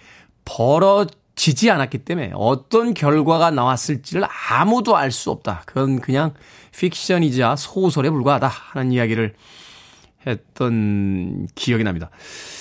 벌어 0.46 1.04
지지 1.36 1.70
않았기 1.70 1.98
때문에 1.98 2.32
어떤 2.34 2.94
결과가 2.94 3.50
나왔을지를 3.50 4.24
아무도 4.50 4.96
알 4.96 5.10
수 5.10 5.30
없다. 5.30 5.62
그건 5.66 6.00
그냥 6.00 6.32
픽션이자 6.72 7.56
소설에 7.56 8.10
불과하다 8.10 8.48
하는 8.48 8.92
이야기를 8.92 9.34
했던 10.26 11.48
기억이 11.54 11.84
납니다. 11.84 12.10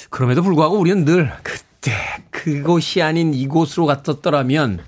그럼에도 0.09 0.43
불구하고 0.43 0.77
우리는 0.77 1.05
늘 1.05 1.31
그때 1.43 1.91
그곳이 2.29 3.01
아닌 3.01 3.33
이곳으로 3.33 3.85
갔었더라면 3.85 4.83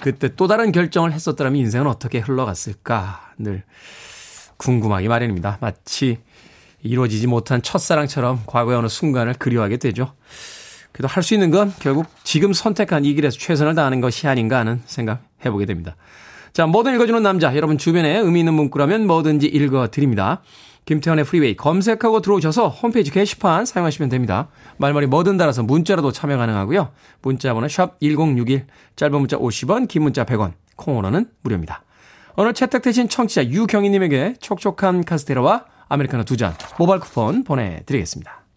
그때 0.00 0.34
또 0.36 0.46
다른 0.46 0.70
결정을 0.70 1.12
했었더라면 1.12 1.60
인생은 1.60 1.86
어떻게 1.86 2.18
흘러갔을까 2.20 3.32
늘 3.38 3.64
궁금하기 4.58 5.08
마련입니다. 5.08 5.58
마치 5.60 6.18
이루어지지 6.82 7.26
못한 7.26 7.62
첫사랑처럼 7.62 8.42
과거의 8.46 8.78
어느 8.78 8.88
순간을 8.88 9.34
그리워하게 9.34 9.78
되죠. 9.78 10.14
그래도 10.92 11.08
할 11.08 11.22
수 11.22 11.34
있는 11.34 11.50
건 11.50 11.72
결국 11.80 12.06
지금 12.24 12.52
선택한 12.52 13.04
이 13.04 13.14
길에서 13.14 13.38
최선을 13.38 13.74
다하는 13.74 14.00
것이 14.00 14.26
아닌가 14.26 14.58
하는 14.58 14.80
생각 14.86 15.22
해보게 15.44 15.66
됩니다. 15.66 15.96
자, 16.52 16.66
뭐든 16.66 16.94
읽어주는 16.94 17.22
남자. 17.22 17.54
여러분 17.54 17.78
주변에 17.78 18.18
의미 18.18 18.40
있는 18.40 18.54
문구라면 18.54 19.06
뭐든지 19.06 19.46
읽어드립니다. 19.46 20.42
김태훈의 20.86 21.24
프리웨이 21.26 21.54
검색하고 21.54 22.22
들어오셔서 22.22 22.68
홈페이지 22.68 23.10
게시판 23.10 23.66
사용하시면 23.66 24.08
됩니다. 24.08 24.48
말머리 24.78 25.06
뭐든 25.06 25.36
달아서 25.36 25.62
문자로도 25.62 26.12
참여 26.12 26.38
가능하고요. 26.38 26.90
문자 27.20 27.52
번호 27.52 27.68
샵 27.68 28.00
1061, 28.00 28.64
짧은 28.96 29.18
문자 29.18 29.36
50원, 29.36 29.86
긴 29.86 30.02
문자 30.04 30.24
100원, 30.24 30.54
콩으로는 30.76 31.26
무료입니다. 31.42 31.82
오늘 32.36 32.54
채택되신 32.54 33.10
청취자 33.10 33.44
유경희님에게 33.50 34.36
촉촉한 34.40 35.04
카스테라와 35.04 35.66
아메리카노 35.90 36.24
두 36.24 36.36
잔 36.36 36.54
모바일 36.78 37.00
쿠폰 37.00 37.44
보내드리겠습니다. 37.44 38.47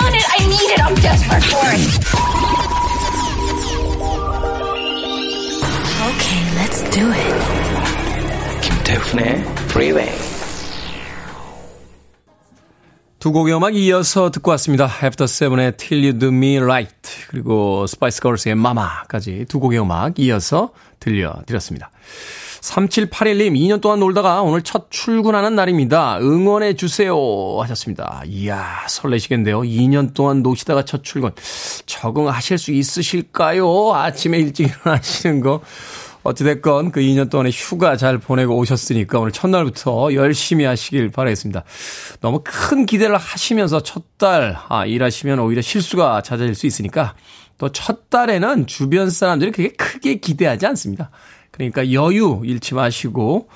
Want 0.00 0.14
it, 0.14 0.24
I 0.30 0.46
need 0.46 0.70
it, 0.72 0.80
I'm 0.80 0.94
desperate 0.96 1.44
for 1.44 1.66
it. 1.74 1.80
Okay, 6.08 6.40
let's 6.56 6.80
do 6.90 7.12
it. 7.12 7.34
김태훈의 8.62 9.44
Freeway. 9.70 10.10
두 13.18 13.32
곡의 13.32 13.54
음악 13.54 13.74
이어서 13.76 14.30
듣고 14.30 14.50
왔습니다. 14.52 14.84
After 14.84 15.24
Seven의 15.24 15.76
Till 15.76 16.02
You 16.02 16.18
Do 16.18 16.28
Me 16.28 16.56
Right 16.56 17.26
그리고 17.28 17.86
스파이스 17.86 18.22
걸스의 18.22 18.52
Mama까지 18.52 19.44
두 19.46 19.60
곡의 19.60 19.80
음악 19.80 20.18
이어서 20.18 20.72
들려드렸습니다. 21.00 21.90
3781님, 22.60 23.54
2년 23.54 23.80
동안 23.80 24.00
놀다가 24.00 24.42
오늘 24.42 24.62
첫 24.62 24.90
출근하는 24.90 25.54
날입니다. 25.54 26.18
응원해 26.20 26.74
주세요. 26.74 27.16
하셨습니다. 27.60 28.22
이야, 28.26 28.84
설레시겠는데요. 28.88 29.60
2년 29.62 30.12
동안 30.14 30.42
노시다가 30.42 30.84
첫 30.84 31.02
출근. 31.02 31.30
적응하실 31.86 32.58
수 32.58 32.72
있으실까요? 32.72 33.94
아침에 33.94 34.38
일찍 34.38 34.68
일어나시는 34.68 35.40
거. 35.40 35.62
어찌됐건 36.22 36.92
그 36.92 37.00
2년 37.00 37.30
동안의 37.30 37.50
휴가 37.50 37.96
잘 37.96 38.18
보내고 38.18 38.54
오셨으니까 38.58 39.18
오늘 39.20 39.32
첫날부터 39.32 40.12
열심히 40.12 40.66
하시길 40.66 41.10
바라겠습니다. 41.12 41.64
너무 42.20 42.42
큰 42.44 42.84
기대를 42.84 43.16
하시면서 43.16 43.82
첫 43.82 44.18
달, 44.18 44.54
아, 44.68 44.84
일하시면 44.84 45.38
오히려 45.38 45.62
실수가 45.62 46.20
잦아질 46.20 46.54
수 46.54 46.66
있으니까 46.66 47.14
또 47.56 47.70
첫 47.70 48.10
달에는 48.10 48.66
주변 48.66 49.08
사람들이 49.08 49.50
그렇게 49.52 49.74
크게 49.76 50.14
기대하지 50.16 50.66
않습니다. 50.66 51.10
그러니까 51.50 51.92
여유 51.92 52.42
잃지 52.44 52.74
마시고 52.74 53.48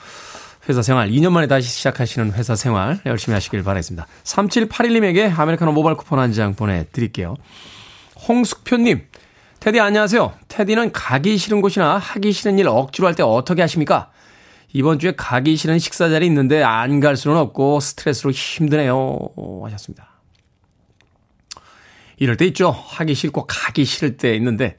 회사 0.68 0.82
생활 0.82 1.10
2년 1.10 1.30
만에 1.30 1.46
다시 1.46 1.68
시작하시는 1.68 2.32
회사 2.32 2.56
생활 2.56 3.00
열심히 3.06 3.34
하시길 3.34 3.62
바라겠습니다. 3.62 4.06
3781님에게 4.24 5.38
아메리카노 5.38 5.72
모바일 5.72 5.96
쿠폰 5.96 6.18
한 6.18 6.32
장 6.32 6.54
보내드릴게요. 6.54 7.36
홍숙표님, 8.28 9.06
테디 9.60 9.78
안녕하세요. 9.80 10.32
테디는 10.48 10.92
가기 10.92 11.36
싫은 11.36 11.60
곳이나 11.60 11.98
하기 11.98 12.32
싫은 12.32 12.58
일 12.58 12.68
억지로 12.68 13.06
할 13.08 13.14
때 13.14 13.22
어떻게 13.22 13.60
하십니까? 13.62 14.10
이번 14.72 14.98
주에 14.98 15.12
가기 15.16 15.56
싫은 15.56 15.78
식사 15.78 16.08
자리 16.08 16.26
있는데 16.26 16.62
안 16.62 17.00
갈 17.00 17.16
수는 17.16 17.36
없고 17.36 17.80
스트레스로 17.80 18.30
힘드네요. 18.32 19.18
하셨습니다. 19.64 20.08
이럴 22.16 22.36
때 22.36 22.46
있죠. 22.46 22.70
하기 22.70 23.14
싫고 23.14 23.46
가기 23.46 23.84
싫을 23.84 24.16
때 24.16 24.34
있는데 24.36 24.78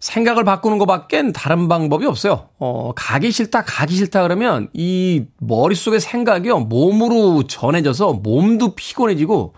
생각을 0.00 0.44
바꾸는 0.44 0.78
것밖엔 0.78 1.32
다른 1.32 1.68
방법이 1.68 2.06
없어요. 2.06 2.48
어, 2.58 2.92
가기 2.94 3.32
싫다, 3.32 3.64
가기 3.64 3.96
싫다 3.96 4.22
그러면 4.22 4.68
이 4.72 5.24
머릿속의 5.38 6.00
생각이요, 6.00 6.60
몸으로 6.60 7.44
전해져서 7.44 8.14
몸도 8.14 8.74
피곤해지고, 8.74 9.54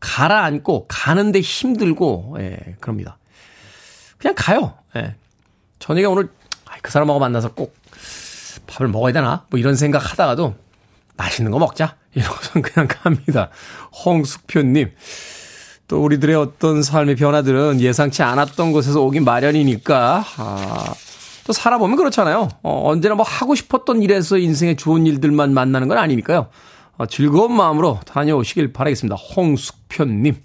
가라앉고, 0.00 0.86
가는데 0.88 1.40
힘들고, 1.40 2.36
예, 2.40 2.58
그럽니다. 2.80 3.18
그냥 4.18 4.34
가요. 4.36 4.74
예. 4.96 5.14
저녁에 5.78 6.06
오늘, 6.06 6.30
그 6.82 6.90
사람하고 6.90 7.18
만나서 7.18 7.52
꼭 7.54 7.74
밥을 8.66 8.88
먹어야 8.88 9.12
되나? 9.12 9.44
뭐 9.50 9.58
이런 9.58 9.76
생각 9.76 10.10
하다가도 10.12 10.54
맛있는 11.16 11.50
거 11.50 11.58
먹자. 11.58 11.96
이러고선 12.14 12.62
그냥 12.62 12.88
갑니다. 12.88 13.50
홍숙표님. 14.04 14.92
또 15.88 16.02
우리들의 16.02 16.34
어떤 16.34 16.82
삶의 16.82 17.16
변화들은 17.16 17.80
예상치 17.80 18.22
않았던 18.22 18.72
곳에서 18.72 19.00
오긴 19.02 19.24
마련이니까, 19.24 20.24
아, 20.36 20.94
또 21.46 21.52
살아보면 21.52 21.96
그렇잖아요. 21.96 22.48
어, 22.62 22.82
언제나 22.90 23.14
뭐 23.14 23.24
하고 23.24 23.54
싶었던 23.54 24.02
일에서 24.02 24.36
인생의 24.36 24.76
좋은 24.76 25.06
일들만 25.06 25.54
만나는 25.54 25.86
건 25.86 25.98
아니니까요. 25.98 26.48
어, 26.98 27.06
즐거운 27.06 27.52
마음으로 27.52 28.00
다녀오시길 28.04 28.72
바라겠습니다. 28.72 29.14
홍숙편님. 29.14 30.36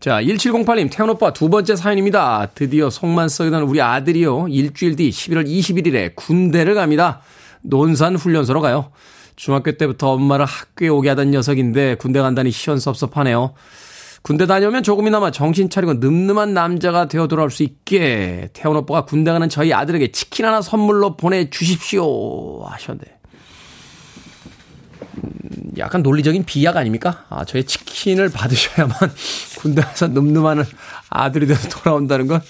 자, 0.00 0.20
1708님, 0.22 0.90
태훈 0.90 1.10
오빠 1.10 1.32
두 1.32 1.50
번째 1.50 1.76
사연입니다. 1.76 2.48
드디어 2.54 2.88
속만 2.88 3.28
썩이던 3.28 3.62
우리 3.64 3.80
아들이요. 3.82 4.48
일주일 4.48 4.96
뒤 4.96 5.10
11월 5.10 5.46
21일에 5.46 6.16
군대를 6.16 6.74
갑니다. 6.74 7.20
논산 7.60 8.16
훈련소로 8.16 8.60
가요. 8.62 8.90
중학교 9.36 9.72
때부터 9.72 10.10
엄마를 10.10 10.44
학교에 10.44 10.88
오게 10.88 11.10
하던 11.10 11.30
녀석인데 11.30 11.96
군대 11.96 12.20
간다니 12.20 12.50
시원섭섭하네요. 12.50 13.54
군대 14.22 14.46
다녀오면 14.46 14.84
조금이나마 14.84 15.32
정신 15.32 15.68
차리고 15.68 15.94
늠름한 15.94 16.54
남자가 16.54 17.08
되어 17.08 17.26
돌아올 17.26 17.50
수 17.50 17.64
있게 17.64 18.50
태훈 18.52 18.76
오빠가 18.76 19.04
군대 19.04 19.32
가는 19.32 19.48
저희 19.48 19.72
아들에게 19.72 20.12
치킨 20.12 20.46
하나 20.46 20.62
선물로 20.62 21.16
보내주십시오 21.16 22.64
하셨는데 22.64 23.18
음, 25.24 25.30
약간 25.76 26.02
논리적인 26.02 26.44
비약 26.44 26.76
아닙니까? 26.76 27.24
아, 27.30 27.44
저의 27.44 27.64
치킨을 27.64 28.30
받으셔야만 28.30 28.96
군대 29.58 29.82
가서 29.82 30.08
늠름한 30.08 30.64
아들이 31.10 31.46
되어 31.46 31.56
돌아온다는 31.56 32.28
건 32.28 32.40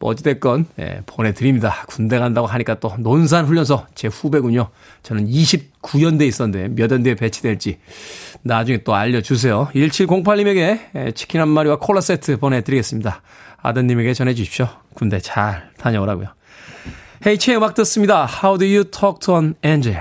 뭐 0.00 0.10
어찌됐건 0.10 0.66
예, 0.78 1.02
보내드립니다. 1.04 1.84
군대 1.86 2.18
간다고 2.18 2.46
하니까 2.46 2.74
또 2.80 2.92
논산 2.98 3.44
훈련소 3.44 3.84
제 3.94 4.08
후배군요. 4.08 4.70
저는 5.02 5.28
29연대에 5.28 6.22
있었는데 6.22 6.68
몇 6.74 6.90
연대에 6.90 7.14
배치될지 7.14 7.78
나중에 8.42 8.78
또 8.78 8.94
알려주세요. 8.94 9.68
1708님에게 9.74 11.14
치킨 11.14 11.42
한 11.42 11.48
마리와 11.50 11.76
콜라 11.76 12.00
세트 12.00 12.38
보내드리겠습니다. 12.38 13.20
아드님에게 13.58 14.14
전해주십시오. 14.14 14.68
군대 14.94 15.20
잘 15.20 15.70
다녀오라고요. 15.76 16.28
헤이치의 17.26 17.58
음악 17.58 17.74
듣습니다. 17.74 18.26
How 18.26 18.58
do 18.58 18.66
you 18.66 18.84
talk 18.84 19.20
to 19.20 19.36
an 19.36 19.54
angel? 19.62 20.00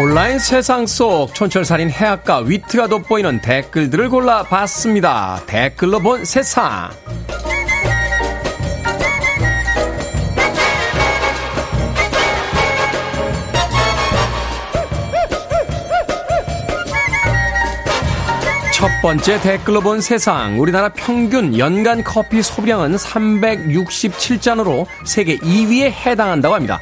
온라인 0.00 0.38
세상 0.38 0.86
속 0.86 1.34
촌철살인 1.34 1.90
해악과 1.90 2.42
위트가 2.42 2.86
돋보이는 2.86 3.40
댓글들을 3.42 4.08
골라봤습니다. 4.10 5.42
댓글로 5.48 5.98
본 5.98 6.24
세상. 6.24 6.88
첫 18.72 18.88
번째 19.02 19.40
댓글로 19.40 19.80
본 19.80 20.00
세상. 20.00 20.60
우리나라 20.60 20.90
평균 20.90 21.58
연간 21.58 22.04
커피 22.04 22.40
소비량은 22.40 22.94
367잔으로 22.94 24.86
세계 25.04 25.36
2위에 25.38 25.90
해당한다고 25.90 26.54
합니다. 26.54 26.78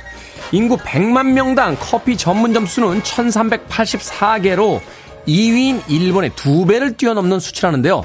인구 0.53 0.77
100만 0.77 1.33
명당 1.33 1.77
커피 1.81 2.17
전문점 2.17 2.67
수는 2.67 3.03
1384개로 3.03 4.81
2위인 5.27 5.83
일본의 5.89 6.31
두 6.37 6.65
배를 6.67 6.97
뛰어넘는 6.97 7.41
수치라는데요. 7.41 8.05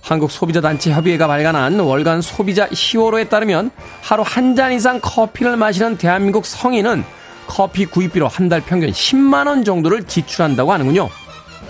한국 0.00 0.30
소비자단체 0.30 0.90
협의회가 0.90 1.28
발간한 1.28 1.78
월간 1.78 2.22
소비자 2.22 2.66
히어로에 2.72 3.24
따르면 3.24 3.70
하루 4.00 4.24
한 4.26 4.56
잔 4.56 4.72
이상 4.72 4.98
커피를 5.00 5.56
마시는 5.56 5.96
대한민국 5.98 6.44
성인은 6.46 7.04
커피 7.46 7.86
구입비로 7.86 8.26
한 8.28 8.48
달 8.48 8.60
평균 8.62 8.90
10만원 8.90 9.64
정도를 9.64 10.04
지출한다고 10.04 10.72
하는군요. 10.72 11.08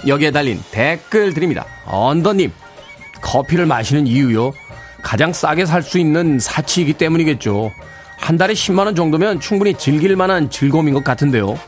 여기에 0.07 0.31
달린 0.31 0.61
댓글 0.71 1.35
드립니다. 1.35 1.67
언더님, 1.87 2.53
커피를 3.21 3.67
마시는 3.67 4.07
이유요? 4.07 4.53
가장 5.03 5.33
싸게 5.33 5.67
살 5.67 5.83
수 5.83 5.99
있는 5.99 6.39
사치이기 6.39 6.95
때문이겠죠. 6.95 7.71
한 8.23 8.39
달에 8.39 8.55
10만 8.55 8.87
원 8.87 8.95
정도면 8.95 9.41
충분히 9.41 9.75
즐길 9.75 10.15
만한 10.15 10.49
즐거움인 10.49 10.95
것 10.95 11.03
같은데요. 11.03 11.59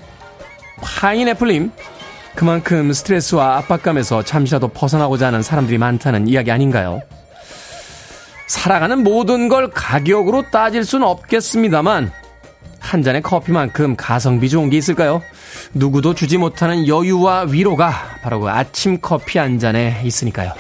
파인애플님, 0.80 1.72
그만큼 2.36 2.92
스트레스와 2.92 3.56
압박감에서 3.58 4.22
잠시라도 4.22 4.68
벗어나고자 4.68 5.26
하는 5.26 5.42
사람들이 5.42 5.78
많다는 5.78 6.28
이야기 6.28 6.52
아닌가요? 6.52 7.02
살아가는 8.46 9.02
모든 9.02 9.48
걸 9.48 9.70
가격으로 9.70 10.50
따질 10.50 10.84
수는 10.84 11.06
없겠습니다만, 11.08 12.12
한 12.78 13.02
잔의 13.02 13.22
커피만큼 13.22 13.96
가성비 13.96 14.48
좋은 14.48 14.70
게 14.70 14.76
있을까요? 14.76 15.22
누구도 15.72 16.14
주지 16.14 16.38
못하는 16.38 16.86
여유와 16.86 17.46
위로가 17.48 17.90
바로 18.22 18.38
그 18.38 18.48
아침 18.48 19.00
커피 19.00 19.38
한 19.38 19.58
잔에 19.58 20.00
있으니까요. 20.04 20.52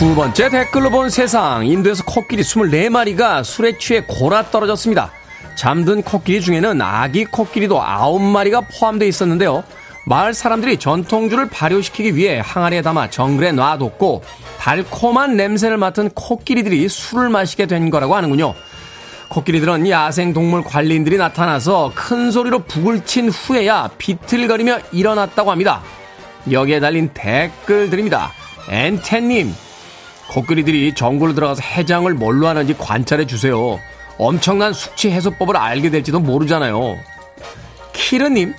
두 0.00 0.14
번째 0.14 0.48
댓글로 0.48 0.88
본 0.88 1.10
세상. 1.10 1.66
인도에서 1.66 2.02
코끼리 2.04 2.42
24마리가 2.42 3.44
술에 3.44 3.76
취해 3.76 4.00
골아 4.00 4.50
떨어졌습니다. 4.50 5.12
잠든 5.56 6.00
코끼리 6.00 6.40
중에는 6.40 6.80
아기 6.80 7.26
코끼리도 7.26 7.78
9마리가 7.78 8.64
포함되어 8.72 9.06
있었는데요. 9.06 9.62
마을 10.06 10.32
사람들이 10.32 10.78
전통주를 10.78 11.50
발효시키기 11.50 12.16
위해 12.16 12.40
항아리에 12.42 12.80
담아 12.80 13.10
정글에 13.10 13.52
놔뒀고 13.52 14.22
달콤한 14.58 15.36
냄새를 15.36 15.76
맡은 15.76 16.08
코끼리들이 16.14 16.88
술을 16.88 17.28
마시게 17.28 17.66
된 17.66 17.90
거라고 17.90 18.16
하는군요. 18.16 18.54
코끼리들은 19.28 19.86
야생동물 19.86 20.64
관리인들이 20.64 21.18
나타나서 21.18 21.92
큰 21.94 22.30
소리로 22.30 22.60
북을 22.60 23.04
친 23.04 23.28
후에야 23.28 23.90
비틀거리며 23.98 24.78
일어났다고 24.92 25.50
합니다. 25.50 25.82
여기에 26.50 26.80
달린 26.80 27.10
댓글들입니다. 27.12 28.32
엔텐님, 28.70 29.52
코끼리들이 30.30 30.94
정글로 30.94 31.34
들어가서 31.34 31.60
해장을 31.62 32.14
뭘로 32.14 32.46
하는지 32.46 32.74
관찰해 32.76 33.26
주세요. 33.26 33.80
엄청난 34.16 34.72
숙취 34.72 35.10
해소법을 35.10 35.56
알게 35.56 35.90
될지도 35.90 36.20
모르잖아요. 36.20 36.98
키르님, 37.92 38.54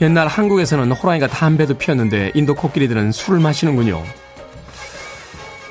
옛날 0.00 0.28
한국에서는 0.28 0.92
호랑이가 0.92 1.26
담배도 1.26 1.74
피웠는데 1.74 2.32
인도 2.34 2.54
코끼리들은 2.54 3.10
술을 3.10 3.40
마시는군요. 3.40 4.02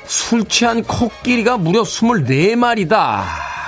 술 0.04 0.44
취한 0.44 0.82
코끼리가 0.82 1.56
무려 1.56 1.82
24마리다. 1.82 3.22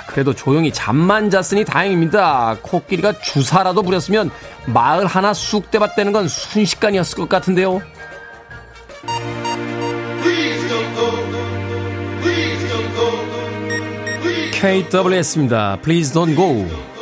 그래도 0.07 0.33
조용히 0.33 0.71
잠만 0.71 1.29
잤으니 1.31 1.65
다행입니다. 1.65 2.57
코끼리가 2.61 3.19
주사라도 3.19 3.81
부렸으면 3.81 4.29
마을 4.67 5.07
하나 5.07 5.33
쑥 5.33 5.71
대밭 5.71 5.95
되는 5.95 6.11
건 6.11 6.27
순식간이었을 6.27 7.17
것 7.17 7.27
같은데요. 7.27 7.81
KWS입니다. 14.64 15.78
Please 15.82 16.12
don't 16.12 16.34
go. 16.34 16.93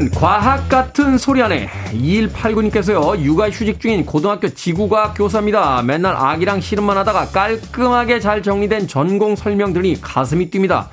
월요일은 0.00 0.10
과학 0.10 0.68
같은 0.68 1.18
소리 1.18 1.42
안에 1.42 1.68
2189님께서요 1.92 3.20
육아 3.20 3.50
휴직 3.50 3.78
중인 3.78 4.06
고등학교 4.06 4.48
지구과학 4.48 5.14
교사입니다. 5.14 5.82
맨날 5.82 6.16
아기랑 6.16 6.60
씨름만 6.60 6.96
하다가 6.96 7.26
깔끔하게 7.26 8.20
잘 8.20 8.42
정리된 8.42 8.88
전공 8.88 9.36
설명 9.36 9.72
들으니 9.72 10.00
가슴이 10.00 10.50
뜁니다. 10.50 10.86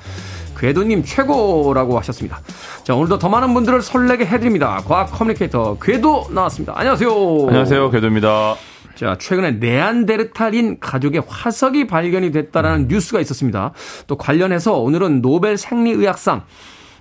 궤도님 0.58 1.04
최고라고 1.04 1.98
하셨습니다. 1.98 2.40
자 2.84 2.94
오늘도 2.94 3.18
더 3.18 3.28
많은 3.28 3.54
분들을 3.54 3.80
설레게 3.80 4.26
해드립니다. 4.26 4.82
과학 4.86 5.06
커뮤니케이터 5.06 5.78
궤도 5.80 6.26
나왔습니다. 6.30 6.74
안녕하세요. 6.76 7.10
안녕하세요. 7.48 7.90
궤도입니다. 7.90 8.56
자, 8.94 9.16
최근에 9.16 9.52
네안데르탈인 9.52 10.80
가족의 10.80 11.22
화석이 11.28 11.86
발견이 11.86 12.32
됐다라는 12.32 12.80
음. 12.80 12.88
뉴스가 12.88 13.20
있었습니다. 13.20 13.72
또 14.08 14.16
관련해서 14.16 14.76
오늘은 14.76 15.22
노벨 15.22 15.56
생리의학상 15.56 16.42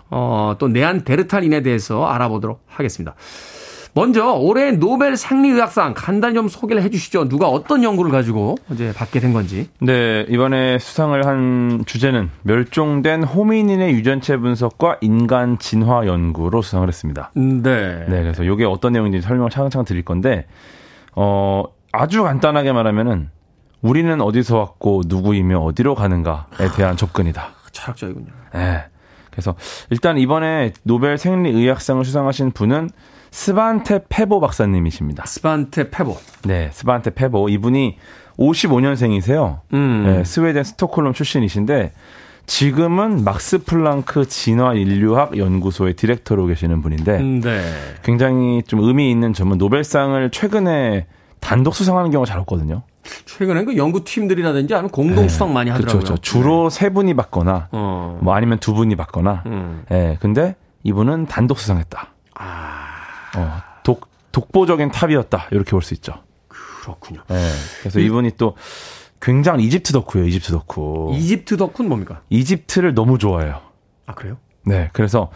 어, 0.09 0.55
또 0.59 0.67
네안데르탈인에 0.67 1.61
대해서 1.61 2.05
알아보도록 2.05 2.61
하겠습니다. 2.67 3.15
먼저 3.97 4.33
올해 4.33 4.73
노벨 4.73 5.17
생리의학상 5.17 5.95
간단히 5.95 6.35
좀 6.35 6.47
소개를 6.47 6.83
해주시죠. 6.83 7.29
누가 7.29 7.47
어떤 7.47 7.83
연구를 7.83 8.11
가지고 8.11 8.55
이제 8.71 8.93
받게 8.95 9.19
된 9.19 9.33
건지. 9.33 9.69
네, 9.79 10.23
이번에 10.29 10.77
수상을 10.77 11.25
한 11.25 11.83
주제는 11.87 12.29
멸종된 12.43 13.23
호미닌의 13.23 13.93
유전체 13.93 14.37
분석과 14.37 14.97
인간 15.01 15.57
진화 15.57 16.05
연구로 16.05 16.61
수상을 16.61 16.87
했습니다. 16.87 17.31
네. 17.33 18.05
네, 18.07 18.21
그래서 18.21 18.43
이게 18.43 18.65
어떤 18.65 18.93
내용인지 18.93 19.21
설명을 19.21 19.49
차근차근 19.49 19.85
드릴 19.85 20.05
건데, 20.05 20.45
어, 21.15 21.63
아주 21.91 22.21
간단하게 22.21 22.73
말하면은 22.73 23.31
우리는 23.81 24.21
어디서 24.21 24.57
왔고 24.59 25.01
누구이며 25.07 25.57
어디로 25.57 25.95
가는가에 25.95 26.69
대한 26.75 26.97
접근이다. 26.97 27.47
철학적이군요. 27.71 28.27
네. 28.53 28.83
그래서 29.37 29.53
일단 29.91 30.17
이번에 30.17 30.73
노벨 30.81 31.19
생리의학상을 31.19 32.03
수상하신 32.03 32.51
분은 32.51 32.89
스반테 33.29 33.99
페보 34.09 34.39
박사님이십니다. 34.39 35.25
스반테 35.27 35.91
페보. 35.91 36.17
네, 36.45 36.71
스반테 36.73 37.11
페보. 37.11 37.47
이분이 37.49 37.97
55년생이세요. 38.39 39.59
음. 39.73 40.03
네, 40.07 40.23
스웨덴 40.23 40.63
스톡홀름 40.63 41.13
출신이신데 41.13 41.91
지금은 42.47 43.23
막스 43.23 43.59
플랑크 43.59 44.27
진화 44.27 44.73
인류학 44.73 45.37
연구소의 45.37 45.93
디렉터로 45.93 46.47
계시는 46.47 46.81
분인데 46.81 47.17
음, 47.19 47.41
네. 47.41 47.61
굉장히 48.03 48.63
좀 48.63 48.79
의미 48.79 49.11
있는 49.11 49.33
점은 49.33 49.59
노벨상을 49.59 50.31
최근에 50.31 51.05
단독 51.39 51.75
수상하는 51.75 52.09
경우가 52.09 52.27
잘 52.27 52.39
없거든요. 52.39 52.81
최근에 53.25 53.63
그 53.65 53.77
연구팀들이라든지 53.77 54.73
아니면 54.73 54.91
공동 54.91 55.27
수상 55.27 55.49
네. 55.49 55.53
많이 55.55 55.69
하더라고요. 55.69 56.01
그렇죠. 56.01 56.17
주로 56.21 56.69
세 56.69 56.89
분이 56.89 57.13
받거나 57.15 57.69
어. 57.71 58.19
뭐 58.21 58.33
아니면 58.33 58.59
두 58.59 58.73
분이 58.73 58.95
받거나. 58.95 59.43
음. 59.45 59.83
예. 59.91 60.17
근데 60.21 60.55
이분은 60.83 61.25
단독 61.27 61.59
수상했다. 61.59 62.07
아. 62.35 62.85
어, 63.35 63.61
독 63.83 64.07
독보적인 64.31 64.91
탑이었다. 64.91 65.47
이렇게 65.51 65.71
볼 65.71 65.81
수 65.81 65.93
있죠. 65.95 66.13
그렇군요. 66.47 67.21
예. 67.31 67.49
그래서 67.81 67.99
이분이 67.99 68.31
또 68.37 68.55
굉장히 69.21 69.65
이집트 69.65 69.91
덕후예요. 69.93 70.27
이집트 70.27 70.51
덕후. 70.51 71.11
이집트 71.15 71.57
덕후는 71.57 71.89
뭡니까? 71.89 72.21
이집트를 72.29 72.93
너무 72.93 73.17
좋아해요. 73.17 73.61
아, 74.05 74.13
그래요? 74.13 74.37
네. 74.65 74.89
그래서 74.93 75.31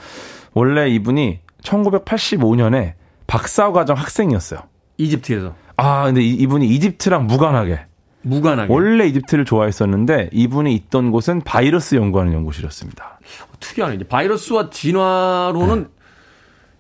원래 0.54 0.88
이분이 0.90 1.40
1985년에 1.64 2.94
박사과정 3.28 3.98
학생이었어요. 3.98 4.60
이집트에서. 4.98 5.56
아, 5.82 6.06
근데 6.06 6.22
이, 6.22 6.46
분이 6.46 6.68
이집트랑 6.68 7.26
무관하게. 7.26 7.86
무관하게. 8.22 8.72
원래 8.72 9.08
이집트를 9.08 9.46
좋아했었는데 9.46 10.30
이분이 10.32 10.76
있던 10.76 11.10
곳은 11.10 11.42
바이러스 11.42 11.96
연구하는 11.96 12.34
연구실이었습니다. 12.34 13.20
특이하네. 13.60 13.96
이제 13.96 14.04
바이러스와 14.08 14.70
진화로는 14.70 15.88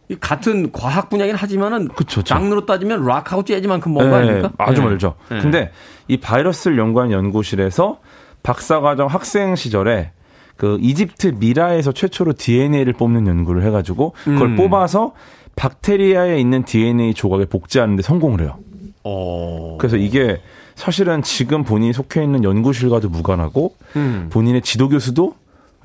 네. 0.08 0.16
같은 0.20 0.72
과학 0.72 1.10
분야긴 1.10 1.36
하지만은 1.36 1.88
그쵸, 1.88 2.22
장르로 2.22 2.68
따지면 2.68 3.06
락하고 3.06 3.44
재즈만큼 3.44 3.92
뭔가 3.92 4.20
네, 4.20 4.28
아닙니까? 4.28 4.52
아주 4.60 4.82
네. 4.82 4.88
멀죠. 4.88 5.16
네. 5.30 5.40
근데 5.40 5.72
이 6.08 6.18
바이러스를 6.18 6.78
연구하는 6.78 7.12
연구실에서 7.12 8.00
박사과정 8.44 9.08
학생 9.08 9.56
시절에 9.56 10.12
그 10.58 10.78
이집트 10.80 11.38
미라에서 11.40 11.92
최초로 11.92 12.34
DNA를 12.34 12.94
뽑는 12.94 13.26
연구를 13.26 13.64
해가지고 13.64 14.14
그걸 14.26 14.50
음. 14.50 14.56
뽑아서 14.58 15.14
박테리아에 15.56 16.40
있는 16.40 16.66
DNA 16.66 17.16
조각에 17.16 17.46
복제하는데 17.46 18.04
성공을 18.04 18.42
해요. 18.42 18.60
어... 19.04 19.78
그래서 19.80 19.98
이게 19.98 20.42
사실은 20.76 21.22
지금 21.22 21.64
본인이 21.64 21.94
속해 21.94 22.24
있는 22.24 22.44
연구실과도 22.44 23.10
무관하고 23.10 23.76
음. 23.96 24.30
본인의 24.32 24.62
지도 24.62 24.90
교수도 24.90 25.36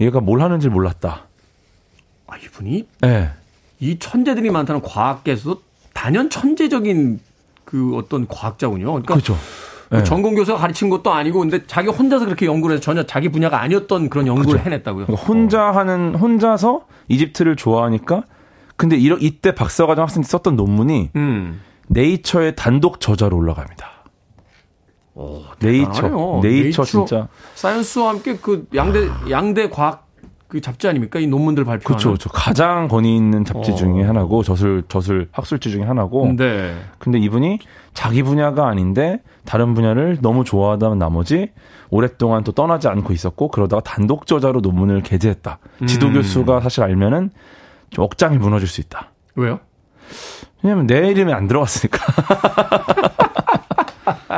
얘가 0.01 0.21
뭘 0.21 0.43
하는지 0.43 0.69
몰랐다. 0.69 1.27
아 2.27 2.37
이분이 2.37 2.87
네. 3.01 3.31
이 3.81 3.99
천재들이 3.99 4.51
많다는 4.51 4.83
과학계에서도 4.83 5.61
단연 5.93 6.31
천재적인 6.31 7.21
그 7.65 7.97
어떤 7.97 8.27
과학자군요. 8.27 8.87
그러니까 8.87 9.15
그렇죠. 9.15 9.37
네. 9.91 10.03
전공 10.03 10.35
교수가 10.35 10.59
가르친 10.59 10.91
것도 10.91 11.13
아니고 11.13 11.41
근데 11.41 11.67
자기 11.67 11.89
혼자서 11.89 12.25
그렇게 12.25 12.47
연구를 12.47 12.75
해서 12.77 12.83
전혀 12.83 13.05
자기 13.05 13.29
분야가 13.29 13.61
아니었던 13.61 14.11
그런 14.11 14.27
연구를 14.27 14.53
그렇죠. 14.53 14.65
해냈다고요. 14.65 15.07
그러니까 15.07 15.27
혼자 15.27 15.69
어. 15.69 15.73
하는 15.73 16.15
혼자서 16.15 16.87
이집트를 17.09 17.57
좋아하니까 17.57 18.25
근데 18.77 18.97
이러, 18.97 19.17
이때 19.19 19.55
박사과정 19.55 20.03
학생들이 20.03 20.31
썼던 20.31 20.57
논문이 20.57 21.11
음. 21.17 21.61
네이처의 21.89 22.57
단독 22.57 23.01
저자로 23.01 23.37
올라갑니다. 23.37 23.87
오, 25.15 25.43
네이처, 25.61 26.03
네이처, 26.03 26.41
네이처 26.43 26.85
진짜 26.85 27.29
사이언스와 27.55 28.11
함께 28.11 28.37
그 28.37 28.67
양대 28.75 29.09
양대 29.31 29.71
과학 29.71 30.07
그 30.49 30.61
잡지 30.61 30.87
아닙니까? 30.87 31.19
이 31.19 31.27
논문들 31.27 31.65
발표하는. 31.65 31.87
그렇죠, 31.87 32.11
그렇죠. 32.11 32.29
가장 32.31 32.87
권위 32.87 33.17
있는 33.17 33.45
잡지 33.45 33.73
어. 33.73 33.75
중에 33.75 34.03
하나고 34.03 34.43
저술 34.43 34.85
저술 34.89 35.29
학술지 35.33 35.71
중에 35.71 35.83
하나고. 35.83 36.35
네. 36.37 36.77
근데 36.99 37.19
이분이 37.19 37.59
자기 37.95 38.23
분야가 38.23 38.69
아닌데 38.69 39.21
다른 39.45 39.75
분야를 39.75 40.19
너무 40.21 40.45
좋아하다 40.45 40.95
나머지 40.97 41.51
오랫동안 41.91 42.45
또 42.45 42.53
떠나지 42.53 42.87
않고 42.89 43.13
있었고 43.13 43.49
그러다가 43.49 43.83
단독 43.83 44.27
저자로 44.27 44.61
논문을 44.61 45.03
게재했다. 45.03 45.59
지도 45.87 46.09
음. 46.09 46.15
교수가 46.15 46.61
사실 46.61 46.83
알면은 46.85 47.31
좀 47.91 48.05
억장이 48.05 48.39
무너질 48.39 48.69
수 48.69 48.81
있다. 48.81 49.11
왜요? 49.35 49.61
왜냐면 50.63 50.87
내 50.87 51.09
이름이 51.11 51.33
안 51.33 51.47
들어갔으니까. 51.49 51.99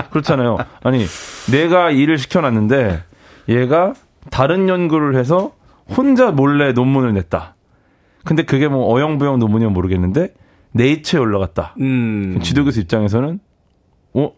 그렇잖아요. 0.11 0.59
아니, 0.83 1.07
내가 1.51 1.91
일을 1.91 2.19
시켜놨는데 2.19 3.03
얘가 3.49 3.95
다른 4.31 4.69
연구를 4.69 5.17
해서 5.17 5.53
혼자 5.89 6.31
몰래 6.31 6.73
논문을 6.73 7.15
냈다. 7.15 7.55
근데 8.25 8.45
그게 8.45 8.69
뭐 8.69 8.93
어영부영 8.95 9.39
논문이면 9.39 9.73
모르겠는데 9.73 10.35
네이처에 10.73 11.21
올라갔다. 11.21 11.75
음. 11.81 12.41
지도교수 12.43 12.81
입장에서는 12.81 13.41
어 14.15 14.33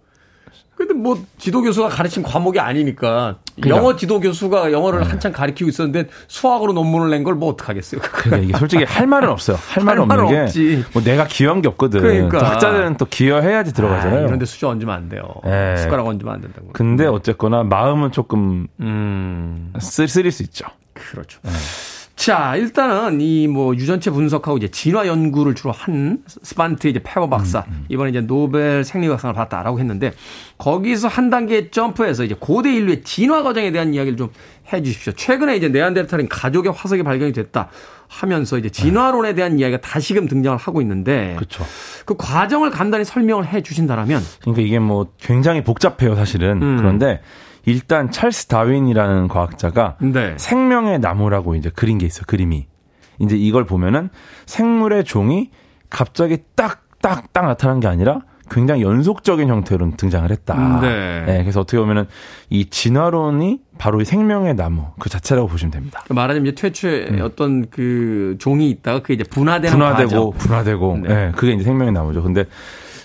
근데 0.76 0.94
뭐 0.94 1.20
지도 1.38 1.62
교수가 1.62 1.88
가르친 1.88 2.22
과목이 2.22 2.60
아니니까 2.60 3.38
그러니까. 3.60 3.76
영어 3.76 3.96
지도 3.96 4.20
교수가 4.20 4.72
영어를 4.72 5.08
한참 5.08 5.32
가르치고 5.32 5.68
있었는데 5.70 6.08
수학으로 6.28 6.72
논문을 6.72 7.10
낸 7.10 7.24
걸 7.24 7.34
뭐 7.34 7.50
어떡하겠어요. 7.50 8.00
그러니까 8.02 8.36
이게 8.48 8.58
솔직히 8.58 8.84
할 8.84 9.06
말은 9.06 9.28
없어요. 9.28 9.56
할 9.68 9.84
말은 9.84 10.10
할 10.10 10.18
없는. 10.20 10.46
게 10.46 10.82
뭐 10.92 11.02
내가 11.02 11.26
기여한 11.26 11.62
게 11.62 11.68
없거든. 11.68 12.00
그러니까. 12.00 12.38
또 12.38 12.44
학자들은 12.44 12.96
또 12.96 13.04
기여해야지 13.06 13.72
들어가잖아요. 13.72 14.18
아, 14.24 14.26
이런데 14.26 14.44
수저 14.46 14.68
얹으면 14.68 14.94
안 14.94 15.08
돼요. 15.08 15.22
예. 15.46 15.76
숟가락 15.76 16.06
얹으면 16.06 16.34
안 16.34 16.40
된다고. 16.40 16.68
근데 16.72 17.06
어쨌거나 17.06 17.62
마음은 17.62 18.12
조금 18.12 18.66
음. 18.80 19.72
쓰, 19.78 20.06
쓰릴 20.06 20.32
수 20.32 20.42
있죠. 20.42 20.66
그렇죠. 20.94 21.40
자, 22.20 22.54
일단은 22.56 23.20
이 23.20 23.46
뭐 23.48 23.74
유전체 23.74 24.10
분석하고 24.10 24.58
이제 24.58 24.68
진화 24.68 25.06
연구를 25.06 25.54
주로 25.54 25.72
한 25.72 26.18
스반테 26.26 26.86
이제 26.86 27.00
페보 27.02 27.28
박사 27.30 27.64
이번에 27.88 28.10
이제 28.10 28.20
노벨 28.20 28.84
생리학상을 28.84 29.34
받았다라고 29.34 29.78
했는데 29.80 30.12
거기서 30.58 31.08
한 31.08 31.30
단계 31.30 31.70
점프해서 31.70 32.24
이제 32.24 32.36
고대 32.38 32.74
인류의 32.74 33.02
진화 33.04 33.42
과정에 33.42 33.72
대한 33.72 33.94
이야기를 33.94 34.16
좀 34.18 34.30
해 34.72 34.82
주십시오. 34.82 35.12
최근에 35.12 35.56
이제 35.56 35.68
네안데르탈인 35.68 36.28
가족의 36.28 36.72
화석이 36.72 37.02
발견이 37.02 37.32
됐다 37.32 37.70
하면서 38.08 38.56
이제 38.58 38.70
진화론에 38.70 39.34
대한 39.34 39.58
이야기가 39.58 39.80
다시금 39.80 40.28
등장을 40.28 40.56
하고 40.58 40.80
있는데 40.80 41.34
그렇죠. 41.36 41.64
그 42.04 42.16
과정을 42.16 42.70
간단히 42.70 43.04
설명을 43.04 43.46
해 43.46 43.62
주신다라면 43.62 44.22
그러니까 44.42 44.62
이게 44.62 44.78
뭐 44.78 45.08
굉장히 45.18 45.62
복잡해요, 45.64 46.14
사실은. 46.14 46.62
음. 46.62 46.76
그런데 46.76 47.20
일단 47.66 48.10
찰스 48.10 48.46
다윈이라는 48.46 49.28
과학자가 49.28 49.96
네. 50.00 50.34
생명의 50.36 50.98
나무라고 50.98 51.54
이제 51.54 51.70
그린 51.70 51.98
게 51.98 52.06
있어요, 52.06 52.24
그림이. 52.26 52.66
이제 53.18 53.36
이걸 53.36 53.64
보면은 53.64 54.08
생물의 54.46 55.04
종이 55.04 55.50
갑자기 55.90 56.38
딱, 56.54 56.82
딱, 57.02 57.32
딱 57.32 57.46
나타난 57.46 57.80
게 57.80 57.86
아니라 57.86 58.20
굉장히 58.50 58.82
연속적인 58.82 59.48
형태로 59.48 59.92
등장을 59.96 60.28
했다. 60.28 60.80
네. 60.80 61.24
그래서 61.42 61.60
어떻게 61.60 61.78
보면은 61.78 62.06
이 62.48 62.68
진화론이 62.68 63.60
바로 63.78 64.00
이 64.00 64.04
생명의 64.04 64.56
나무 64.56 64.86
그 64.98 65.08
자체라고 65.08 65.46
보시면 65.46 65.70
됩니다. 65.70 66.02
말하자면 66.08 66.46
이제 66.48 66.54
퇴초에 66.60 67.20
어떤 67.20 67.70
그 67.70 68.34
종이 68.40 68.70
있다가 68.70 69.02
그게 69.02 69.14
이제 69.14 69.24
분화되는 69.24 69.72
분화되고, 69.72 70.30
과정. 70.32 70.48
분화되고, 70.48 70.98
네. 71.02 71.08
네. 71.08 71.32
그게 71.36 71.52
이제 71.52 71.62
생명의 71.62 71.92
나무죠. 71.92 72.24
근데 72.24 72.46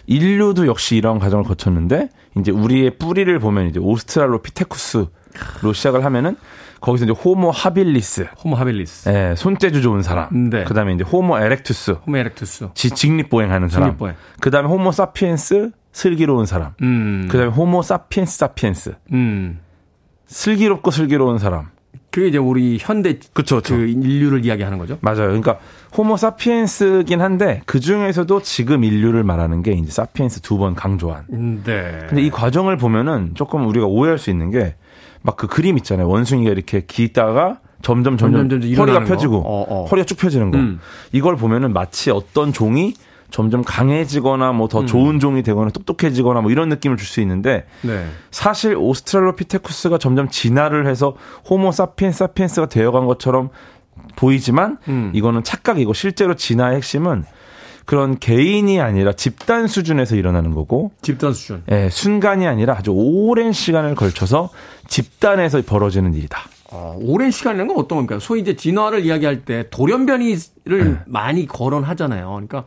인류도 0.07 0.67
역시 0.67 0.95
이런 0.95 1.19
과정을 1.19 1.43
거쳤는데, 1.45 2.09
이제 2.37 2.51
우리의 2.51 2.97
뿌리를 2.97 3.37
보면 3.39 3.67
이제 3.67 3.79
오스트랄로피테쿠스로 3.79 5.73
시작을 5.73 6.05
하면은, 6.05 6.35
거기서 6.81 7.05
이제 7.05 7.13
호모 7.13 7.49
하빌리스, 7.49 8.27
호모 8.43 8.55
하빌리스, 8.57 9.09
예, 9.09 9.33
손재주 9.35 9.81
좋은 9.81 10.03
사람. 10.03 10.49
네. 10.51 10.65
그 10.65 10.75
다음에 10.75 10.93
이제 10.93 11.03
호모 11.03 11.39
에렉투스, 11.39 11.91
호모 12.05 12.17
에렉투스, 12.17 12.69
지, 12.75 12.91
직립보행하는 12.91 13.69
사람. 13.69 13.89
직립보행. 13.89 14.15
그 14.39 14.51
다음에 14.51 14.67
호모 14.67 14.91
사피엔스, 14.91 15.71
슬기로운 15.91 16.45
사람. 16.45 16.73
음, 16.83 17.27
그 17.31 17.37
다음에 17.37 17.51
호모 17.51 17.81
사피엔스 17.81 18.37
사피엔스. 18.37 18.95
음, 19.13 19.61
슬기롭고 20.27 20.91
슬기로운 20.91 21.39
사람. 21.39 21.69
그게 22.15 22.27
이제 22.29 22.37
우리 22.37 22.77
현대 22.79 23.19
그쵸, 23.33 23.59
그 23.61 23.73
인류를 23.87 24.45
이야기하는 24.45 24.77
거죠. 24.77 24.97
맞아요. 25.01 25.27
그러니까 25.27 25.57
호모 25.97 26.15
사피엔스긴 26.15 27.19
한데 27.19 27.61
그 27.65 27.81
중에서도 27.81 28.41
지금 28.41 28.85
인류를 28.85 29.25
말하는 29.25 29.61
게 29.61 29.73
이제 29.73 29.91
사피엔스 29.91 30.39
두 30.39 30.57
번 30.57 30.75
강조한. 30.75 31.25
음, 31.33 31.61
네. 31.65 32.05
근데 32.07 32.21
이 32.21 32.29
과정을 32.29 32.77
보면은 32.77 33.31
조금 33.33 33.67
우리가 33.67 33.85
오해할 33.85 34.17
수 34.17 34.29
있는 34.29 34.49
게 34.49 34.75
막 35.23 35.35
그 35.35 35.47
그림 35.47 35.75
있잖아요. 35.77 36.07
원숭이가 36.07 36.51
이렇게 36.51 36.85
기다가 36.87 37.59
점점 37.81 38.15
점점, 38.15 38.47
점점, 38.47 38.61
점점 38.61 38.79
허리가 38.79 39.03
펴지고 39.03 39.43
거. 39.43 39.49
어, 39.49 39.65
어. 39.67 39.85
허리가 39.87 40.05
쭉 40.05 40.15
펴지는 40.17 40.51
거. 40.51 40.57
음. 40.57 40.79
이걸 41.11 41.35
보면은 41.35 41.73
마치 41.73 42.11
어떤 42.11 42.53
종이 42.53 42.93
점점 43.31 43.63
강해지거나 43.63 44.53
뭐 44.53 44.67
음. 44.67 44.69
더 44.69 44.85
좋은 44.85 45.19
종이 45.19 45.43
되거나 45.43 45.69
똑똑해지거나 45.71 46.41
뭐 46.41 46.51
이런 46.51 46.69
느낌을 46.69 46.97
줄 46.97 47.05
수 47.07 47.21
있는데 47.21 47.65
네. 47.81 48.05
사실 48.31 48.75
오스트랄로피테쿠스가 48.77 49.97
점점 49.97 50.29
진화를 50.29 50.87
해서 50.87 51.15
호모 51.49 51.71
사피엔스 51.71 52.19
사피엔스가 52.19 52.67
되어간 52.67 53.05
것처럼 53.05 53.49
보이지만 54.15 54.77
음. 54.87 55.11
이거는 55.13 55.43
착각이고 55.43 55.93
실제로 55.93 56.35
진화의 56.35 56.77
핵심은 56.77 57.25
그런 57.85 58.17
개인이 58.17 58.81
아니라 58.81 59.13
집단 59.13 59.67
수준에서 59.67 60.15
일어나는 60.15 60.55
거고 60.55 60.91
집단 61.03 61.33
수준. 61.33 61.63
예, 61.71 61.89
순간이 61.89 62.47
아니라 62.47 62.75
아주 62.77 62.91
오랜 62.91 63.51
시간을 63.51 63.93
걸쳐서 63.93 64.49
집단에서 64.87 65.61
벌어지는 65.61 66.15
일이다. 66.15 66.39
어, 66.71 66.97
오랜 66.99 67.29
시간이라는 67.29 67.67
건 67.73 67.83
어떤 67.83 67.97
겁니까? 67.97 68.17
소위 68.19 68.41
이제 68.41 68.55
진화를 68.55 69.05
이야기할 69.05 69.45
때 69.45 69.69
돌연변이를 69.69 70.39
네. 70.65 70.97
많이 71.05 71.45
거론하잖아요. 71.47 72.27
그러니까 72.27 72.63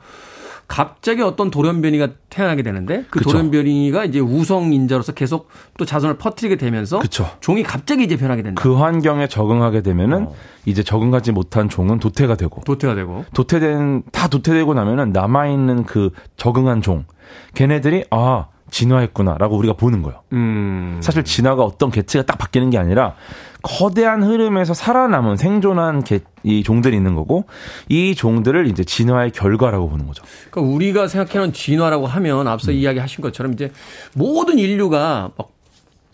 갑자기 0.69 1.23
어떤 1.23 1.51
돌연변이가 1.51 2.09
태어나게 2.29 2.63
되는데 2.63 3.05
그 3.11 3.19
그쵸. 3.19 3.31
돌연변이가 3.31 4.05
이제 4.05 4.21
우성인자로서 4.21 5.13
계속 5.13 5.49
또 5.79 5.85
자손을 5.87 6.19
퍼뜨리게 6.19 6.57
되면서 6.57 6.99
그쵸. 6.99 7.27
종이 7.41 7.63
갑자기 7.63 8.05
이제 8.05 8.17
변하게 8.17 8.43
된다. 8.43 8.63
그 8.63 8.75
환경에 8.75 9.27
적응하게 9.29 9.81
되면은 9.81 10.27
어. 10.27 10.35
이제 10.67 10.83
적응하지 10.83 11.33
못한 11.33 11.71
종은 11.71 11.99
도태가 11.99 12.37
되고 12.37 12.61
도태가 12.65 12.95
되고. 12.95 13.25
도태된 13.35 14.05
다 14.13 14.29
도태되고 14.29 14.75
나면은 14.75 15.11
남아 15.13 15.49
있는 15.49 15.85
그 15.85 16.11
적응한 16.37 16.83
종 16.83 17.07
걔네들이 17.55 18.05
아 18.11 18.49
진화했구나라고 18.71 19.57
우리가 19.57 19.75
보는 19.75 20.03
거예요. 20.03 20.23
음. 20.33 20.99
사실 21.03 21.25
진화가 21.25 21.63
어떤 21.63 21.91
개체가 21.91 22.25
딱 22.27 22.39
바뀌는 22.39 22.71
게 22.71 22.79
아니라 22.79 23.15
거대한 23.63 24.23
흐름에서 24.23 24.75
살아남은 24.75 25.37
생존한 25.37 26.05
개, 26.05 26.21
이 26.43 26.63
종들이 26.63 26.97
있는 26.97 27.15
거고 27.15 27.47
이 27.89 28.15
종들을 28.15 28.67
이제 28.69 28.85
진화의 28.85 29.33
결과라고 29.33 29.89
보는 29.89 30.07
거죠. 30.07 30.23
그러니까 30.51 30.75
우리가 30.75 31.09
생각하는 31.09 31.53
진화라고 31.53 32.07
하면 32.07 32.47
앞서 32.47 32.71
이야기하신 32.71 33.23
것처럼 33.23 33.53
이제 33.53 33.73
모든 34.15 34.59
인류가 34.59 35.31
막 35.37 35.51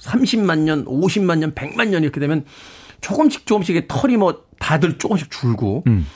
30만 0.01 0.61
년, 0.61 0.85
50만 0.85 1.39
년, 1.39 1.55
100만 1.55 1.89
년 1.89 2.03
이렇게 2.03 2.21
되면 2.21 2.45
조금씩 3.01 3.47
조금씩 3.47 3.87
털이 3.89 4.17
뭐 4.17 4.45
다들 4.59 4.99
조금씩 4.99 5.31
줄고 5.31 5.85
음. 5.87 6.07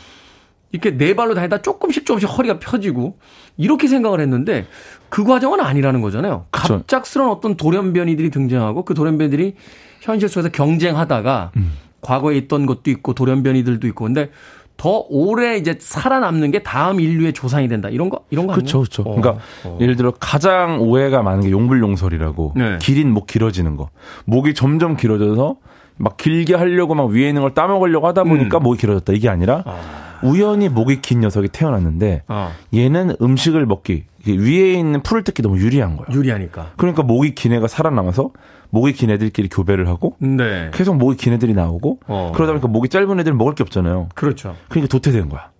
이렇게 0.73 0.97
네 0.97 1.15
발로 1.15 1.35
다니다 1.35 1.63
조금씩 1.63 2.05
조금씩 2.05 2.29
허리가 2.29 2.59
펴지고 2.59 3.17
이렇게 3.57 3.89
생각을 3.89 4.21
했는데 4.21 4.67
그 5.09 5.25
과정은 5.25 5.61
아니라는 5.61 6.01
거잖아요. 6.03 6.47
갑작스러운 6.51 7.31
어떤 7.31 7.57
돌연변이들이 7.57 8.31
등장하고 8.31 8.85
그 8.85 8.95
돌연변이들이 8.95 9.55
현실 10.01 10.29
속에서 10.29 10.51
경쟁하다가 10.51 11.53
음. 11.57 11.73
과거에 12.01 12.37
있던 12.37 12.67
것도 12.67 12.91
있고 12.91 13.15
돌연변이들도 13.15 13.87
있고 13.89 14.05
근데 14.05 14.31
더 14.77 15.05
오래 15.09 15.57
이제 15.57 15.77
살아남는 15.79 16.53
게 16.53 16.63
다음 16.63 17.01
인류의 17.01 17.33
조상이 17.33 17.67
된다. 17.67 17.89
이런 17.89 18.09
거 18.09 18.21
이런 18.31 18.47
거 18.47 18.53
아니에요? 18.53 18.65
그렇죠, 18.65 18.79
그렇죠. 18.79 19.03
어, 19.03 19.17
그러니까 19.17 19.43
어. 19.65 19.79
예를 19.81 19.97
들어 19.97 20.13
가장 20.13 20.81
오해가 20.81 21.23
많은 21.23 21.43
게 21.43 21.51
용불용설이라고 21.51 22.53
네. 22.57 22.79
길인 22.81 23.13
목 23.13 23.27
길어지는 23.27 23.77
거. 23.77 23.89
목이 24.25 24.55
점점 24.55 24.97
길어져서 24.97 25.57
막 25.97 26.17
길게 26.17 26.55
하려고 26.55 26.95
막 26.95 27.07
위에 27.07 27.27
있는 27.27 27.43
걸 27.43 27.55
따먹으려고 27.55 28.07
하다 28.07 28.23
보니까 28.23 28.59
음. 28.59 28.63
목이 28.63 28.79
길어졌다. 28.79 29.13
이게 29.15 29.29
아니라 29.29 29.65
우연히 30.23 30.69
목이 30.69 31.01
긴 31.01 31.21
녀석이 31.21 31.49
태어났는데 31.49 32.23
어, 32.29 32.53
얘는 32.75 33.17
음식을 33.21 33.67
먹기 33.67 34.05
위에 34.27 34.73
있는 34.75 35.03
풀을 35.03 35.25
뜯기 35.25 35.43
너무 35.43 35.59
유리한 35.59 35.97
거야. 35.97 36.07
유리하니까. 36.13 36.73
그러니까 36.77 37.03
목이 37.03 37.35
긴 37.35 37.53
애가 37.53 37.69
살아남아서 37.69 38.31
목이 38.71 38.93
긴 38.93 39.11
애들끼리 39.11 39.49
교배를 39.49 39.89
하고 39.89 40.17
네. 40.19 40.71
계속 40.75 40.97
목이 40.97 41.17
긴 41.17 41.33
애들이 41.33 41.55
나오고 41.55 42.01
어. 42.07 42.33
그러다 42.35 42.53
보니까 42.53 42.69
목이 42.69 42.89
짧은 42.89 43.21
애들은 43.21 43.39
먹을 43.39 43.55
게 43.55 43.63
없잖아요. 43.63 44.09
그렇죠. 44.15 44.55
그러니까 44.69 44.91
도태된 44.91 45.29
거야. 45.29 45.51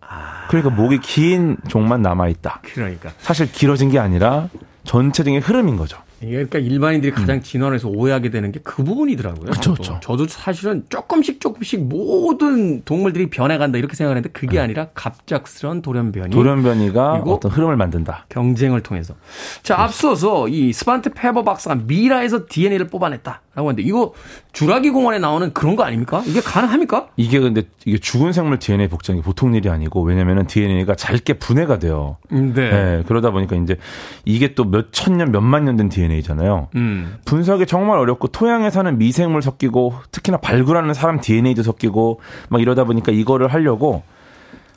그러니까 0.49 0.75
목이 0.75 0.99
긴 1.01 1.57
종만 1.69 2.03
남아 2.03 2.29
있다. 2.29 2.61
그러니까. 2.63 3.11
사실 3.19 3.51
길어진 3.51 3.91
게 3.91 3.99
아니라 3.99 4.49
전체적인 4.85 5.41
흐름인 5.41 5.77
거죠. 5.77 5.99
이게 6.21 6.33
그러니까 6.33 6.59
일반인들이 6.59 7.13
가장 7.13 7.43
진화를 7.43 7.77
해서 7.77 7.89
오해하게 7.89 8.31
되는 8.31 8.53
게 8.53 8.59
그 8.65 8.85
부분이더라고요. 8.85 9.47
음. 9.47 9.51
그쵸, 9.51 9.71
또 9.71 9.75
그쵸. 9.77 9.99
저도 10.03 10.27
사실은 10.29 10.85
조금씩 10.89 11.41
조금씩 11.41 11.85
모든 11.85 12.83
동물들이 12.85 13.31
변해간다 13.31 13.79
이렇게 13.79 13.95
생각했는데 13.97 14.31
그게 14.31 14.59
아니라 14.59 14.89
갑작스런 14.95 15.81
돌연변이 15.83 16.29
네. 16.31 16.35
돌연변이가 16.35 17.23
어떤 17.27 17.51
흐름을 17.51 17.77
만든다. 17.77 18.27
경쟁을 18.29 18.83
통해서. 18.83 19.15
자, 19.63 19.81
앞서서 19.81 20.49
이 20.49 20.73
스판트 20.73 21.11
페버 21.15 21.45
박사가 21.45 21.77
미라에서 21.87 22.47
DNA를 22.49 22.89
뽑아냈다 22.89 23.41
라고 23.59 23.71
하는데 23.71 23.83
이거 23.83 24.13
주라기 24.53 24.91
공원에 24.91 25.19
나오는 25.19 25.53
그런 25.53 25.75
거 25.75 25.83
아닙니까? 25.83 26.23
이게 26.27 26.41
가능합니까? 26.41 27.09
이게 27.17 27.41
근데 27.41 27.65
이게 27.87 27.99
죽은 27.99 28.33
생물 28.33 28.61
DNA 28.61 28.87
복장이 28.87 29.21
보통 29.21 29.53
일이 29.57 29.69
아니고 29.69 30.01
왜냐면은 30.03 30.47
DNA가 30.47 30.95
짧게 30.95 31.35
분해가 31.35 31.81
돼요. 31.81 32.19
네. 32.31 32.53
네. 32.55 33.03
그러다 33.09 33.33
보니까 33.33 33.57
이제 33.57 33.77
이게 34.25 34.55
또 34.55 34.65
몇 34.65 34.93
천 34.93 35.17
년, 35.17 35.33
몇만 35.33 35.65
년 35.65 35.77
된 35.77 35.89
DNA잖아요. 35.89 36.69
음. 36.77 37.17
분석이 37.25 37.67
정말 37.67 37.99
어렵고 37.99 38.29
토양에 38.29 38.71
사는 38.71 38.97
미생물 38.97 39.43
섞이고 39.43 39.95
특히나 40.13 40.37
발굴하는 40.39 40.95
사람 40.95 41.19
DNA도 41.21 41.65
섞이고 41.65 42.21
막 42.51 42.61
이러다 42.63 42.85
보니까 42.85 43.11
이거를 43.11 43.49
하려고 43.53 44.05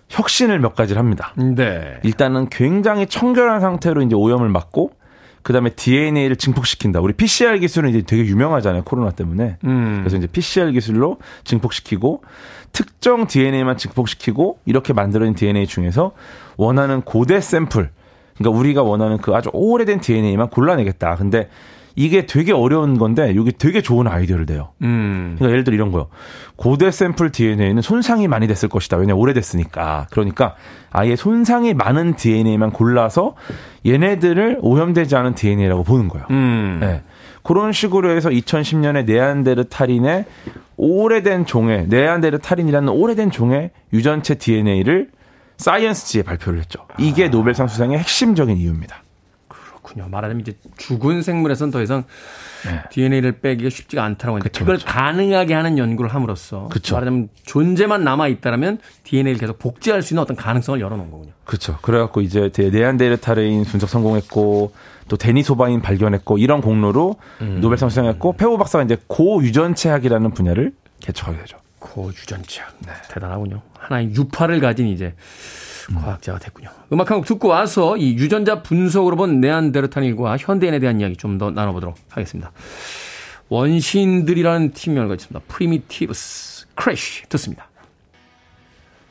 혁신을 0.09 0.57
몇 0.59 0.75
가지를 0.75 0.99
합니다. 0.99 1.33
네. 1.37 1.99
일단은 2.01 2.49
굉장히 2.49 3.05
청결한 3.05 3.61
상태로 3.61 4.01
이제 4.01 4.15
오염을 4.15 4.49
막고 4.49 4.91
그다음에 5.43 5.71
DNA를 5.71 6.35
증폭시킨다. 6.35 6.99
우리 6.99 7.13
PCR 7.13 7.59
기술은 7.59 7.89
이제 7.89 8.01
되게 8.01 8.25
유명하잖아요. 8.25 8.83
코로나 8.83 9.11
때문에. 9.11 9.57
음. 9.63 9.97
그래서 9.99 10.17
이제 10.17 10.27
PCR 10.27 10.71
기술로 10.71 11.17
증폭시키고 11.43 12.23
특정 12.71 13.27
DNA만 13.27 13.77
증폭시키고 13.77 14.59
이렇게 14.65 14.93
만들어진 14.93 15.33
DNA 15.33 15.67
중에서 15.67 16.13
원하는 16.57 17.01
고대 17.01 17.41
샘플 17.41 17.89
그러니까 18.37 18.59
우리가 18.59 18.83
원하는 18.83 19.17
그 19.17 19.33
아주 19.35 19.49
오래된 19.53 20.01
DNA만 20.01 20.49
골라내겠다. 20.49 21.15
근데 21.15 21.49
이게 21.95 22.25
되게 22.25 22.53
어려운 22.53 22.97
건데 22.97 23.33
이게 23.35 23.51
되게 23.51 23.81
좋은 23.81 24.07
아이디어를 24.07 24.45
내요. 24.45 24.69
음. 24.81 25.35
그러니까 25.37 25.51
예를 25.51 25.63
들어 25.63 25.75
이런 25.75 25.91
거요. 25.91 26.07
고대 26.55 26.91
샘플 26.91 27.31
DNA는 27.31 27.81
손상이 27.81 28.27
많이 28.27 28.47
됐을 28.47 28.69
것이다. 28.69 28.97
왜냐 28.97 29.13
면 29.13 29.21
오래됐으니까. 29.21 30.07
그러니까 30.11 30.55
아예 30.91 31.15
손상이 31.15 31.73
많은 31.73 32.15
DNA만 32.15 32.71
골라서 32.71 33.35
얘네들을 33.85 34.59
오염되지 34.61 35.15
않은 35.15 35.35
DNA라고 35.35 35.83
보는 35.83 36.07
거예요. 36.07 36.25
음. 36.29 36.77
네. 36.81 37.03
그런 37.43 37.71
식으로 37.71 38.11
해서 38.11 38.29
2010년에 38.29 39.05
네안데르탈인의 39.05 40.25
오래된 40.77 41.45
종의 41.45 41.87
네안데르탈인이라는 41.87 42.89
오래된 42.89 43.31
종의 43.31 43.71
유전체 43.93 44.35
DNA를 44.35 45.09
사이언스지에 45.57 46.23
발표를 46.23 46.59
했죠. 46.59 46.85
이게 46.97 47.29
노벨상 47.29 47.67
수상의 47.67 47.99
핵심적인 47.99 48.57
이유입니다. 48.57 49.00
그렇군요. 49.91 50.09
말하자면 50.09 50.41
이제 50.41 50.57
죽은 50.77 51.21
생물에서는 51.21 51.71
더 51.71 51.81
이상 51.81 52.03
네. 52.65 52.81
DNA를 52.91 53.39
빼기가 53.39 53.69
쉽지가 53.69 54.03
않다라고 54.03 54.37
했는데 54.37 54.57
그걸 54.57 54.77
가능하게 54.77 55.53
하는 55.53 55.77
연구를 55.77 56.13
함으로써 56.13 56.67
그쵸. 56.69 56.95
말하자면 56.95 57.29
존재만 57.43 58.03
남아 58.03 58.27
있다라면 58.27 58.79
DNA를 59.03 59.39
계속 59.39 59.59
복제할 59.59 60.01
수 60.01 60.13
있는 60.13 60.23
어떤 60.23 60.35
가능성을 60.35 60.79
열어놓은 60.79 61.11
거군요. 61.11 61.31
그렇죠. 61.45 61.77
그래갖고 61.81 62.21
이제 62.21 62.51
네안데르탈인 62.55 63.65
분석 63.65 63.89
성공했고 63.89 64.73
또 65.07 65.17
데니소바인 65.17 65.81
발견했고 65.81 66.37
이런 66.37 66.61
공로로 66.61 67.15
노벨상 67.59 67.89
수상했고 67.89 68.33
페오 68.33 68.57
박사가 68.57 68.83
이제 68.83 68.97
고유전체학이라는 69.07 70.31
분야를 70.31 70.71
개척하게 70.99 71.39
되죠. 71.39 71.57
고유전체학. 71.79 72.75
네. 72.85 72.93
대단하군요. 73.09 73.61
하나의 73.77 74.11
유파를 74.13 74.59
가진 74.59 74.87
이제 74.87 75.13
과학자가 75.95 76.39
됐군요. 76.39 76.69
음악 76.93 77.09
한 77.11 77.17
곡 77.17 77.25
듣고 77.25 77.47
와서 77.49 77.97
이 77.97 78.13
유전자 78.15 78.61
분석으로 78.63 79.15
본 79.15 79.39
네안데르탈인과 79.41 80.37
현대인에 80.37 80.79
대한 80.79 80.99
이야기 80.99 81.15
좀 81.17 81.37
더 81.37 81.51
나눠보도록 81.51 81.95
하겠습니다. 82.09 82.51
원시인들이라는 83.49 84.71
팀명을 84.73 85.09
가졌습니다. 85.09 85.41
프리미티브스 85.47 86.67
Crash 86.75 87.23
듣습니다. 87.29 87.67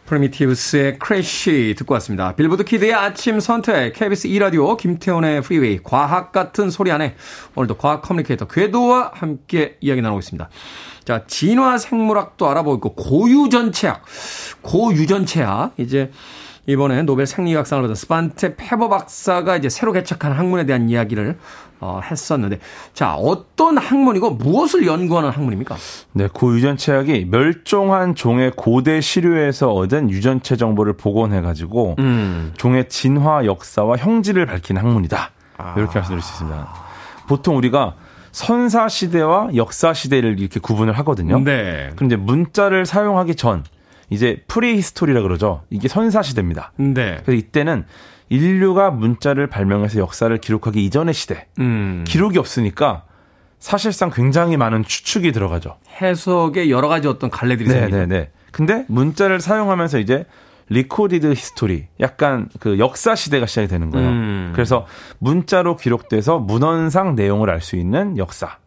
프리미티브스의 0.07 0.99
Crash 0.99 1.75
듣고 1.79 1.95
왔습니다. 1.95 2.35
빌보드 2.35 2.65
키드의 2.65 2.95
아침 2.95 3.39
선택, 3.39 3.93
KBS 3.93 4.29
2라디오, 4.29 4.77
김태훈의 4.77 5.41
프리웨이, 5.43 5.79
과학 5.85 6.33
같은 6.33 6.69
소리 6.71 6.91
안에 6.91 7.15
오늘도 7.55 7.77
과학 7.77 8.03
커뮤니케이터 8.03 8.49
궤도와 8.49 9.13
함께 9.15 9.77
이야기 9.81 10.03
나누고 10.03 10.19
있습니다. 10.19 10.49
자, 11.05 11.25
진화 11.29 11.79
생물학도 11.79 12.49
알아보고 12.49 12.77
있고, 12.89 12.95
고유전체학, 12.95 14.05
고유전체학, 14.63 15.75
이제 15.77 16.11
이번에 16.67 17.03
노벨 17.03 17.27
생리학상을 17.27 17.83
받은 17.83 17.95
스반테 17.95 18.57
페보 18.57 18.89
박사가 18.89 19.57
이제 19.57 19.69
새로 19.69 19.93
개척한 19.93 20.33
학문에 20.33 20.67
대한 20.67 20.89
이야기를 20.89 21.39
어, 21.81 22.01
했었는데, 22.05 22.59
자, 22.93 23.15
어떤 23.15 23.79
학문이고 23.79 24.33
무엇을 24.33 24.87
연구하는 24.87 25.31
학문입니까? 25.31 25.77
네, 26.13 26.29
고유전체학이 26.31 27.29
멸종한 27.31 28.15
종의 28.15 28.53
고대 28.55 29.01
시료에서 29.01 29.73
얻은 29.73 30.11
유전체 30.11 30.57
정보를 30.57 30.93
복원해 30.99 31.41
가지고 31.41 31.97
음. 31.99 32.53
종의 32.59 32.91
진화 32.91 33.47
역사와 33.47 33.97
형질을 33.97 34.45
밝히는 34.45 34.83
학문이다. 34.83 35.31
이렇게 35.77 35.99
말씀드릴 35.99 36.23
수 36.23 36.33
있습니다. 36.35 36.69
보통 37.27 37.57
우리가 37.57 37.95
선사 38.33 38.89
시대와 38.89 39.51
역사 39.57 39.93
시대를 39.93 40.39
이렇게 40.39 40.61
구분을 40.61 40.93
하거든요. 40.99 41.41
네. 41.41 41.91
그런데 41.97 42.17
문자를 42.17 42.87
사용하기 42.87 43.35
전 43.37 43.65
이제 44.11 44.43
prehistory라 44.49 45.23
그러죠. 45.23 45.63
이게 45.71 45.89
선사 45.89 46.23
시대입니다. 46.23 46.73
네. 46.77 47.21
그래서 47.25 47.33
이때는 47.33 47.85
인류가 48.29 48.91
문자를 48.91 49.47
발명해서 49.47 49.99
역사를 49.99 50.37
기록하기 50.37 50.85
이전의 50.85 51.15
시대. 51.15 51.47
음. 51.59 52.05
기록이 52.07 52.39
없으니까 52.39 53.05
사실상 53.59 54.11
굉장히 54.11 54.57
많은 54.57 54.85
추측이 54.85 55.33
들어가죠. 55.33 55.77
해석에 56.01 56.71
여러 56.71 56.89
가지 56.89 57.09
어떤 57.09 57.31
갈래들이 57.31 57.69
생기죠. 57.69 57.97
네네네. 57.97 58.31
근데 58.53 58.85
문자를 58.89 59.41
사용하면서 59.41 59.99
이제 59.99 60.25
recorded 60.71 61.33
history, 61.33 61.89
약간 61.99 62.49
그 62.61 62.79
역사 62.79 63.17
시대가 63.17 63.47
시작이 63.47 63.67
되는 63.67 63.91
거예요. 63.91 64.09
음. 64.09 64.53
그래서 64.55 64.87
문자로 65.19 65.77
기록돼서 65.77 66.39
문헌상 66.39 67.17
내용을 67.17 67.51
알 67.51 67.61
수 67.61 67.77
있는 67.77 68.17
역사. 68.17 68.59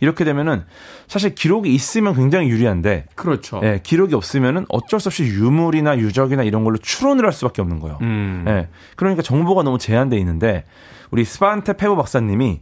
이렇게 0.00 0.24
되면은 0.24 0.64
사실 1.06 1.34
기록이 1.34 1.72
있으면 1.74 2.14
굉장히 2.14 2.48
유리한데, 2.48 3.06
그렇죠. 3.14 3.60
예, 3.62 3.80
기록이 3.82 4.14
없으면은 4.14 4.66
어쩔 4.68 4.98
수 4.98 5.08
없이 5.08 5.24
유물이나 5.24 5.98
유적이나 5.98 6.42
이런 6.42 6.64
걸로 6.64 6.78
추론을 6.78 7.24
할 7.24 7.32
수밖에 7.32 7.62
없는 7.62 7.80
거예요. 7.80 7.98
음. 8.00 8.44
예. 8.48 8.68
그러니까 8.96 9.22
정보가 9.22 9.62
너무 9.62 9.78
제한돼 9.78 10.16
있는데 10.18 10.64
우리 11.10 11.24
스판테 11.24 11.74
페보 11.74 11.96
박사님이 11.96 12.60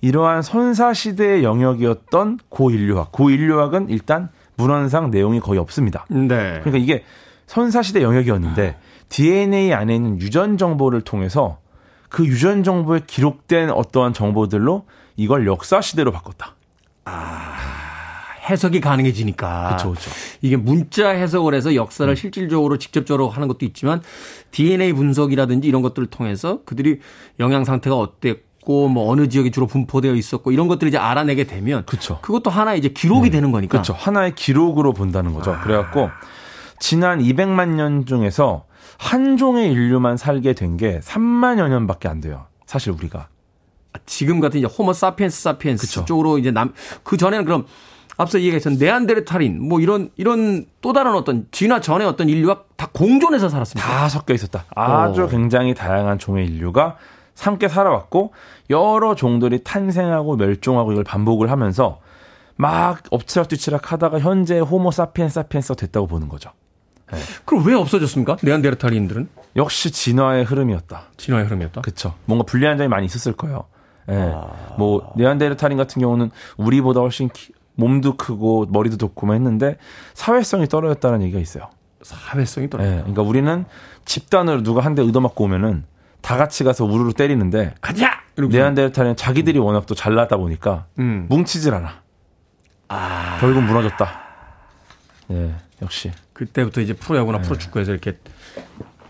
이러한 0.00 0.42
선사 0.42 0.94
시대의 0.94 1.44
영역이었던 1.44 2.38
고인류학. 2.48 3.12
고인류학은 3.12 3.88
일단 3.88 4.30
문헌상 4.56 5.10
내용이 5.10 5.40
거의 5.40 5.58
없습니다. 5.58 6.06
네. 6.08 6.60
그러니까 6.60 6.78
이게 6.78 7.04
선사 7.46 7.82
시대 7.82 8.02
영역이었는데 8.02 8.76
DNA 9.08 9.72
안에 9.72 9.94
있는 9.94 10.20
유전 10.20 10.58
정보를 10.58 11.00
통해서 11.00 11.58
그 12.08 12.26
유전 12.26 12.62
정보에 12.62 13.00
기록된 13.06 13.70
어떠한 13.70 14.12
정보들로 14.12 14.86
이걸 15.16 15.46
역사 15.46 15.80
시대로 15.80 16.12
바꿨다. 16.12 16.54
해석이 18.48 18.80
가능해지니까. 18.80 19.66
그렇죠, 19.66 19.90
그렇죠. 19.90 20.10
이게 20.40 20.56
문자 20.56 21.10
해석을 21.10 21.54
해서 21.54 21.74
역사를 21.74 22.14
실질적으로 22.16 22.78
직접적으로 22.78 23.28
하는 23.28 23.46
것도 23.48 23.66
있지만 23.66 24.02
DNA 24.52 24.94
분석이라든지 24.94 25.68
이런 25.68 25.82
것들을 25.82 26.08
통해서 26.08 26.60
그들이 26.64 27.00
영양 27.40 27.64
상태가 27.64 27.96
어땠고 27.96 28.88
뭐 28.88 29.10
어느 29.10 29.28
지역에 29.28 29.50
주로 29.50 29.66
분포되어 29.66 30.14
있었고 30.14 30.50
이런 30.52 30.66
것들을 30.68 30.88
이제 30.88 30.96
알아내게 30.96 31.44
되면 31.44 31.84
그쵸. 31.84 32.20
그것도 32.22 32.48
하나의 32.50 32.78
이제 32.78 32.88
기록이 32.88 33.28
되는 33.30 33.52
거니까. 33.52 33.70
그렇죠. 33.72 33.92
하나의 33.92 34.34
기록으로 34.34 34.94
본다는 34.94 35.34
거죠. 35.34 35.54
그래갖고 35.62 36.08
지난 36.78 37.18
200만 37.18 37.74
년 37.74 38.06
중에서 38.06 38.64
한 38.98 39.36
종의 39.36 39.70
인류만 39.72 40.16
살게 40.16 40.54
된 40.54 40.76
게 40.78 41.00
3만여 41.00 41.68
년밖에 41.68 42.08
안 42.08 42.20
돼요. 42.20 42.46
사실 42.66 42.92
우리가. 42.92 43.28
지금 44.06 44.40
같은 44.40 44.58
이제 44.60 44.66
호모 44.66 44.92
사피엔스 44.92 45.42
사피엔스 45.42 45.86
그쵸. 45.86 46.04
쪽으로 46.04 46.38
이제 46.38 46.50
남 46.50 46.72
그 47.02 47.16
전에는 47.16 47.44
그럼 47.44 47.66
앞서 48.16 48.38
얘기했던 48.40 48.78
네안데르탈인 48.78 49.62
뭐 49.66 49.80
이런 49.80 50.10
이런 50.16 50.66
또 50.80 50.92
다른 50.92 51.14
어떤 51.14 51.46
진화 51.52 51.80
전의 51.80 52.06
어떤 52.06 52.28
인류와 52.28 52.62
다 52.76 52.88
공존해서 52.92 53.48
살았습니다. 53.48 53.88
다 53.88 54.08
섞여 54.08 54.34
있었다. 54.34 54.64
아주 54.74 55.24
어. 55.24 55.26
굉장히 55.28 55.74
다양한 55.74 56.18
종의 56.18 56.46
인류가 56.46 56.96
함께 57.38 57.68
살아왔고 57.68 58.32
여러 58.70 59.14
종들이 59.14 59.62
탄생하고 59.62 60.36
멸종하고 60.36 60.90
이걸 60.92 61.04
반복을 61.04 61.50
하면서 61.50 62.00
막 62.56 63.02
엎치락뒤치락 63.10 63.92
하다가 63.92 64.18
현재 64.18 64.58
호모 64.58 64.90
사피엔스 64.90 65.34
사피엔스가 65.34 65.76
됐다고 65.76 66.08
보는 66.08 66.28
거죠. 66.28 66.50
그럼 67.44 67.64
왜 67.66 67.74
없어졌습니까? 67.74 68.36
네안데르탈인들은 68.42 69.28
역시 69.56 69.90
진화의 69.92 70.44
흐름이었다. 70.44 71.02
진화의 71.16 71.46
흐름이었다. 71.46 71.80
그쵸. 71.82 72.14
뭔가 72.26 72.44
불리한 72.44 72.76
점이 72.76 72.88
많이 72.88 73.06
있었을 73.06 73.32
거예요. 73.34 73.64
예. 74.08 74.34
뭐, 74.78 75.12
네안데르탈인 75.16 75.76
같은 75.76 76.00
경우는 76.00 76.30
우리보다 76.56 77.00
훨씬 77.00 77.28
키- 77.28 77.52
몸도 77.74 78.16
크고 78.16 78.66
머리도 78.70 78.96
막 78.96 79.34
했는데 79.34 79.76
사회성이 80.14 80.66
떨어졌다는 80.66 81.22
얘기가 81.22 81.38
있어요. 81.38 81.68
사회성이 82.02 82.68
떨어. 82.70 82.84
예. 82.84 82.90
그러니까 82.98 83.22
우리는 83.22 83.64
집단으로 84.04 84.62
누가 84.62 84.80
한대 84.84 85.02
얻어맞고 85.02 85.44
오면은 85.44 85.84
다 86.20 86.36
같이 86.36 86.64
가서 86.64 86.84
우르르 86.84 87.12
때리는데 87.12 87.74
가자. 87.80 88.18
네안데르탈은 88.36 89.16
자기들이 89.16 89.58
워낙 89.58 89.86
또 89.86 89.94
잘나다 89.94 90.36
보니까 90.36 90.86
음. 90.98 91.26
뭉치질 91.28 91.74
않아. 91.74 92.02
결국 93.40 93.62
무너졌다. 93.62 94.08
예, 95.32 95.54
역시. 95.82 96.10
그때부터 96.32 96.80
이제 96.80 96.92
프로야구나 96.94 97.38
프로축구에서 97.40 97.90
이렇게 97.92 98.18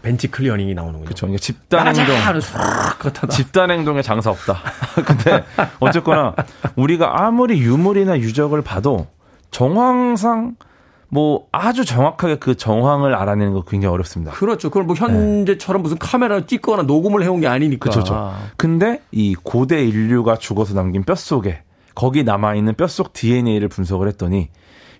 벤치 0.09 0.29
클리어닝이 0.29 0.75
나오는군요. 0.75 1.05
그렇죠. 1.05 1.27
그러니까 1.27 1.43
집단 1.43 1.87
행동. 1.87 3.29
집단 3.29 3.71
행동에 3.71 4.01
장사 4.01 4.31
없다. 4.31 4.57
근데 5.05 5.45
어쨌거나 5.81 6.35
우리가 6.77 7.27
아무리 7.27 7.61
유물이나 7.61 8.19
유적을 8.19 8.63
봐도 8.63 9.07
정황상 9.51 10.57
뭐 11.11 11.47
아주 11.53 11.85
정확하게 11.85 12.37
그 12.37 12.57
정황을 12.57 13.15
알아내는 13.15 13.53
거 13.53 13.65
굉장히 13.65 13.93
어렵습니다. 13.93 14.33
그렇죠. 14.33 14.71
그걸 14.71 14.85
뭐 14.85 14.97
현재처럼 14.97 15.83
무슨 15.83 15.99
카메라 15.99 16.47
찍거나 16.47 16.85
녹음을 16.85 17.23
해온 17.23 17.41
게 17.41 17.47
아니니까. 17.47 17.91
그렇죠. 17.91 18.33
근데 18.57 19.03
이 19.13 19.35
고대 19.35 19.85
인류가 19.85 20.37
죽어서 20.37 20.73
남긴 20.73 21.05
뼈 21.05 21.15
속에 21.15 21.63
거기 21.95 22.25
남아 22.25 22.55
있는 22.55 22.75
뼈속 22.75 23.13
DNA를 23.13 23.69
분석을 23.69 24.09
했더니 24.09 24.49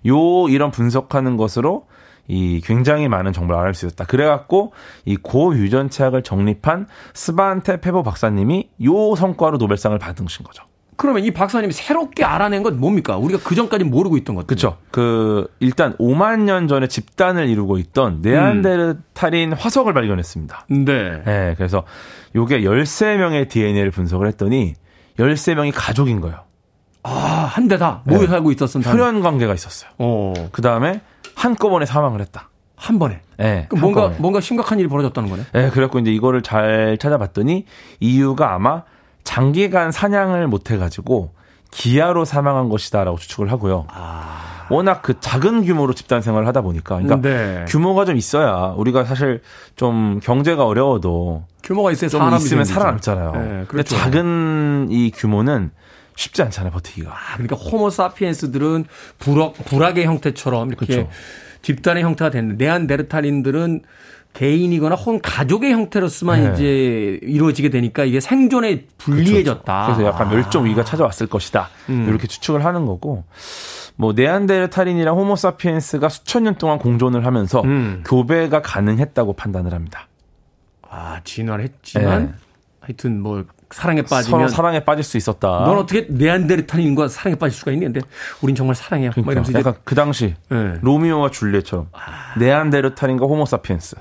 요 0.05 0.47
이런 0.49 0.69
분석하는 0.69 1.35
것으로 1.35 1.85
이 2.29 2.61
굉장히 2.63 3.09
많은 3.09 3.33
정보를 3.33 3.59
알수 3.59 3.87
있었다. 3.87 4.05
그래갖고 4.05 4.71
이 5.03 5.17
고유전체학을 5.17 6.21
정립한 6.21 6.87
스반테 7.13 7.81
페보 7.81 8.03
박사님이 8.03 8.69
요 8.85 9.15
성과로 9.15 9.57
노벨상을 9.57 9.97
받으신 9.97 10.45
거죠. 10.45 10.63
그러면 10.95 11.23
이 11.23 11.31
박사님이 11.31 11.71
새롭게 11.73 12.25
알아낸 12.25 12.61
건 12.61 12.79
뭡니까? 12.79 13.17
우리가 13.17 13.39
그 13.41 13.55
전까지 13.55 13.85
모르고 13.85 14.17
있던 14.17 14.35
것. 14.35 14.45
그렇죠. 14.45 14.77
그 14.91 15.47
일단 15.59 15.95
5만 15.97 16.41
년 16.41 16.67
전에 16.67 16.87
집단을 16.87 17.47
이루고 17.47 17.77
있던 17.77 18.19
네안데르탈인 18.21 19.53
음. 19.53 19.57
화석을 19.57 19.93
발견했습니다. 19.93 20.65
네. 20.69 21.23
네. 21.23 21.53
그래서 21.57 21.83
요게 22.35 22.61
13명의 22.61 23.49
DNA를 23.49 23.91
분석을 23.91 24.27
했더니 24.27 24.73
13명이 25.17 25.71
가족인 25.73 26.19
거예요. 26.21 26.41
아, 27.03 27.11
한 27.49 27.69
대다 27.69 28.01
모여 28.03 28.19
네. 28.19 28.27
살고 28.27 28.51
있었던 28.51 28.83
혈연 28.83 29.21
관계가 29.21 29.53
있었어요. 29.53 29.89
어. 29.97 30.33
그다음에 30.51 31.01
한꺼번에 31.39 31.85
사망을 31.85 32.19
했다. 32.19 32.49
한 32.75 32.99
번에. 32.99 33.21
네, 33.37 33.65
그럼 33.69 33.81
뭔가 33.81 34.01
번에. 34.03 34.15
뭔가 34.19 34.41
심각한 34.41 34.77
일이 34.79 34.89
벌어졌다는 34.89 35.29
거네. 35.29 35.43
네, 35.53 35.69
그래갖고 35.69 35.99
이제 35.99 36.11
이거를 36.11 36.41
잘 36.41 36.97
찾아봤더니 36.99 37.65
이유가 38.01 38.53
아마 38.53 38.83
장기간 39.23 39.93
사냥을 39.93 40.47
못 40.47 40.69
해가지고 40.69 41.31
기아로 41.71 42.25
사망한 42.25 42.67
것이다라고 42.67 43.17
추측을 43.17 43.51
하고요. 43.51 43.85
아... 43.89 44.67
워낙 44.69 45.01
그 45.01 45.19
작은 45.19 45.63
규모로 45.63 45.93
집단 45.93 46.21
생활을 46.21 46.45
하다 46.47 46.61
보니까, 46.61 46.99
그러니까 46.99 47.21
네. 47.21 47.65
규모가 47.69 48.05
좀 48.05 48.17
있어야 48.17 48.73
우리가 48.75 49.05
사실 49.05 49.41
좀 49.75 50.19
경제가 50.21 50.65
어려워도 50.65 51.45
규모가 51.63 51.91
있어야 51.91 52.09
좀 52.09 52.33
있으면 52.33 52.65
살아남잖아요. 52.65 53.31
네, 53.31 53.39
그렇죠. 53.39 53.67
근데 53.67 53.83
작은 53.83 54.87
이 54.91 55.11
규모는 55.11 55.71
쉽지 56.19 56.41
않잖아요, 56.41 56.71
버티기가. 56.73 57.09
아, 57.09 57.33
그러니까 57.35 57.55
호모 57.55 57.89
사피엔스들은 57.89 58.85
불악, 59.19 59.53
불악의 59.53 60.03
형태처럼 60.05 60.67
이렇게 60.67 60.85
그렇죠. 60.85 61.09
집단의 61.61 62.03
형태가 62.03 62.29
됐는데 62.29 62.65
네안데르탈인들은 62.65 63.83
개인이거나 64.33 64.95
혹은 64.95 65.21
가족의 65.21 65.71
형태로서만 65.71 66.43
네. 66.43 66.53
이제 66.53 67.19
이루어지게 67.23 67.69
되니까 67.69 68.03
이게 68.03 68.19
생존에 68.19 68.85
불리해졌다. 68.97 69.85
그렇죠. 69.85 69.97
그래서 69.97 70.13
약간 70.13 70.29
멸종 70.29 70.65
위기가 70.65 70.83
찾아왔을 70.83 71.27
것이다. 71.27 71.69
음. 71.87 72.07
이렇게 72.09 72.27
추측을 72.27 72.65
하는 72.65 72.85
거고. 72.85 73.23
뭐 73.95 74.13
네안데르탈인이랑 74.13 75.17
호모사피엔스가 75.17 76.09
수천 76.09 76.43
년 76.43 76.55
동안 76.55 76.79
공존을 76.79 77.25
하면서 77.25 77.61
음. 77.61 78.03
교배가 78.05 78.61
가능했다고 78.61 79.33
판단을 79.33 79.73
합니다. 79.73 80.07
아, 80.89 81.21
진화를 81.23 81.65
했지만 81.65 82.25
네. 82.25 82.33
하여튼 82.81 83.21
뭐 83.21 83.45
사랑에 83.71 84.01
빠지면 84.01 84.49
사랑에 84.49 84.79
빠질 84.83 85.03
수 85.03 85.17
있었다. 85.17 85.47
넌 85.47 85.77
어떻게 85.77 86.07
네안데르탈인과 86.09 87.07
사랑에 87.07 87.35
빠질 87.35 87.57
수가 87.57 87.71
있는데 87.73 88.01
우린 88.41 88.55
정말 88.55 88.75
사랑해요. 88.75 89.11
그러니까, 89.11 89.41
뭐 89.41 89.59
약간 89.59 89.75
그 89.83 89.95
당시 89.95 90.35
네. 90.49 90.75
로미오와 90.81 91.29
줄리엣처럼 91.29 91.87
아. 91.91 92.39
네안데르탈인과 92.39 93.25
호모사피엔스. 93.25 93.97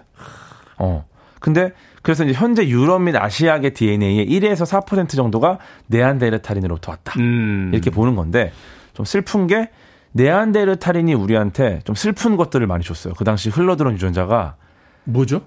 어. 0.78 1.04
근데 1.40 1.72
그래서 2.02 2.24
이제 2.24 2.32
현재 2.32 2.66
유럽 2.66 3.00
및 3.02 3.14
아시아계 3.16 3.70
DNA의 3.70 4.26
1에서 4.26 4.64
4% 4.84 5.10
정도가 5.10 5.58
네안데르탈인으로부터 5.88 6.92
왔다. 6.92 7.14
음. 7.18 7.70
이렇게 7.72 7.90
보는 7.90 8.16
건데 8.16 8.52
좀 8.94 9.04
슬픈 9.04 9.46
게 9.46 9.70
네안데르탈인이 10.12 11.12
우리한테 11.14 11.80
좀 11.84 11.94
슬픈 11.94 12.36
것들을 12.36 12.66
많이 12.66 12.82
줬어요. 12.82 13.14
그 13.14 13.24
당시 13.24 13.50
흘러들어온 13.50 13.94
유전자가 13.94 14.56
뭐죠? 15.04 15.42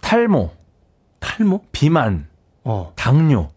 탈모, 0.00 0.50
탈모, 1.20 1.62
비만, 1.72 2.26
어. 2.64 2.92
당뇨. 2.96 3.50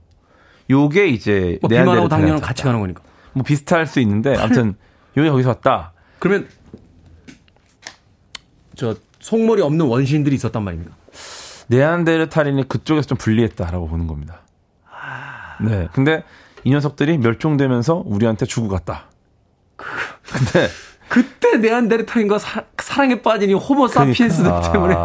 요게 0.69 1.07
이제 1.07 1.57
뭐 1.61 1.67
비만하고 1.69 2.07
당뇨는 2.07 2.41
같이 2.41 2.63
가는 2.63 2.79
거니까. 2.79 3.01
뭐 3.33 3.43
비슷할 3.43 3.85
수 3.87 3.99
있는데 3.99 4.35
아무튼 4.37 4.75
요게 5.17 5.29
거기서 5.29 5.49
왔다. 5.49 5.93
그러면 6.19 6.47
저 8.75 8.95
속물이 9.19 9.61
없는 9.61 9.85
원시인들이 9.85 10.35
있었단 10.35 10.63
말입니까? 10.63 10.91
네안데르탈인이 11.67 12.67
그쪽에서 12.67 13.07
좀 13.07 13.17
불리했다라고 13.17 13.87
보는 13.87 14.07
겁니다. 14.07 14.41
네. 15.61 15.87
근데 15.93 16.23
이 16.63 16.69
녀석들이 16.71 17.17
멸종되면서 17.17 18.03
우리한테 18.05 18.45
주고 18.45 18.67
갔다. 18.67 19.05
근데 19.77 20.67
그때 21.07 21.57
네안데르탈인과 21.57 22.39
사, 22.39 22.63
랑에 22.97 23.21
빠지니 23.21 23.53
호모 23.53 23.87
사피엔스들 23.87 24.43
그러니까. 24.43 24.71
때문에. 24.71 24.95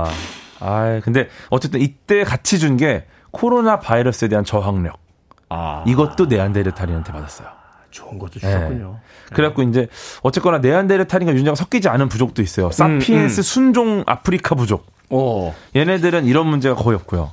아, 0.60 1.00
근데 1.02 1.28
어쨌든 1.50 1.80
이때 1.80 2.24
같이 2.24 2.58
준 2.58 2.76
게 2.76 3.06
코로나 3.30 3.78
바이러스에 3.78 4.28
대한 4.28 4.44
저항력. 4.44 4.98
아. 5.80 5.84
이것도 5.86 6.26
네안데르탈인한테 6.26 7.12
받았어요. 7.12 7.48
좋은 7.90 8.18
것도 8.18 8.38
주셨군요. 8.38 9.00
네. 9.02 9.34
그래갖고 9.34 9.62
이제 9.62 9.88
어쨌거나 10.22 10.58
네안데르탈인과 10.58 11.32
유전자가 11.32 11.56
섞이지 11.56 11.88
않은 11.88 12.08
부족도 12.08 12.42
있어요. 12.42 12.70
사피엔스 12.70 13.40
음, 13.40 13.40
음. 13.40 13.42
순종 13.42 14.04
아프리카 14.06 14.54
부족. 14.54 14.86
오. 15.10 15.52
얘네들은 15.74 16.24
이런 16.26 16.46
문제가 16.46 16.76
거의 16.76 16.94
없고요. 16.96 17.32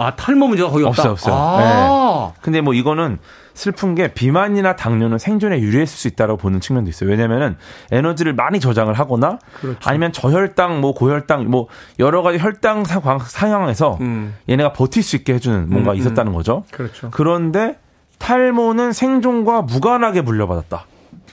아 0.00 0.16
탈모 0.16 0.48
문제가 0.48 0.70
거의 0.70 0.84
없다. 0.86 1.10
없어요, 1.10 1.12
없어요. 1.12 1.34
아. 1.34 2.32
네. 2.34 2.40
근데 2.42 2.60
뭐 2.60 2.72
이거는 2.74 3.18
슬픈 3.52 3.94
게 3.94 4.14
비만이나 4.14 4.74
당뇨는 4.76 5.18
생존에 5.18 5.60
유리했을 5.60 5.98
수 5.98 6.08
있다고 6.08 6.38
보는 6.38 6.60
측면도 6.60 6.88
있어요. 6.88 7.10
왜냐면은 7.10 7.56
에너지를 7.90 8.32
많이 8.32 8.60
저장을 8.60 8.94
하거나 8.94 9.38
그렇죠. 9.60 9.78
아니면 9.84 10.12
저혈당, 10.12 10.80
뭐 10.80 10.94
고혈당, 10.94 11.50
뭐 11.50 11.66
여러 11.98 12.22
가지 12.22 12.38
혈당 12.38 12.84
상황에서 12.84 13.98
음. 14.00 14.34
얘네가 14.48 14.72
버틸 14.72 15.02
수 15.02 15.16
있게 15.16 15.34
해주는 15.34 15.68
뭔가 15.68 15.90
음, 15.90 15.96
음. 15.96 16.00
있었다는 16.00 16.32
거죠. 16.32 16.64
그렇죠. 16.70 17.10
그런데 17.10 17.78
탈모는 18.18 18.92
생존과 18.92 19.62
무관하게 19.62 20.22
물려받았다. 20.22 20.86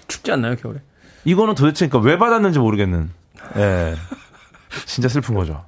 춥지 0.08 0.32
않나요 0.34 0.56
겨울에? 0.56 0.80
이거는 1.24 1.56
도대체 1.56 1.88
그러니까 1.88 2.10
왜 2.10 2.18
받았는지 2.18 2.60
모르겠는. 2.60 3.10
예. 3.56 3.60
네. 3.60 3.96
진짜 4.86 5.08
슬픈 5.08 5.36
거죠. 5.36 5.64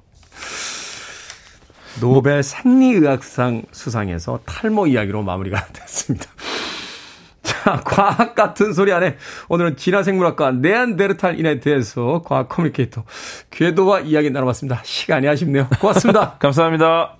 노벨 2.00 2.42
생리의학상 2.42 3.62
수상에서 3.72 4.40
탈모 4.46 4.86
이야기로 4.86 5.22
마무리가 5.22 5.66
됐습니다. 5.72 6.26
자, 7.42 7.80
과학 7.84 8.34
같은 8.34 8.72
소리 8.72 8.92
안에 8.92 9.16
오늘은 9.48 9.76
진화생물학과 9.76 10.52
네안데르탈인에 10.52 11.60
대해서 11.60 12.22
과학 12.24 12.48
커뮤니케이터 12.48 13.04
궤도와 13.50 14.00
이야기 14.00 14.30
나눠봤습니다. 14.30 14.80
시간이 14.84 15.26
아쉽네요. 15.28 15.68
고맙습니다. 15.80 16.36
감사합니다. 16.40 17.16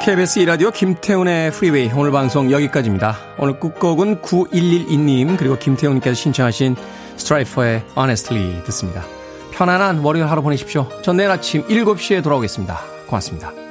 KBS 0.00 0.38
이라디오 0.38 0.70
김태훈의 0.70 1.52
프리웨이 1.52 1.90
오늘 1.94 2.10
방송 2.10 2.50
여기까지입니다. 2.50 3.18
오늘 3.36 3.60
끝곡은 3.60 4.22
9112님 4.22 5.36
그리고 5.36 5.58
김태훈님께서 5.58 6.14
신청하신 6.14 6.74
스트라이퍼의 7.16 7.84
Honestly 7.98 8.64
듣습니다. 8.64 9.04
편안한 9.52 9.98
월요일 9.98 10.26
하루 10.26 10.42
보내십시오. 10.42 10.88
전 11.02 11.18
내일 11.18 11.30
아침 11.30 11.66
7시에 11.66 12.22
돌아오겠습니다. 12.22 12.80
고맙습니다. 13.08 13.69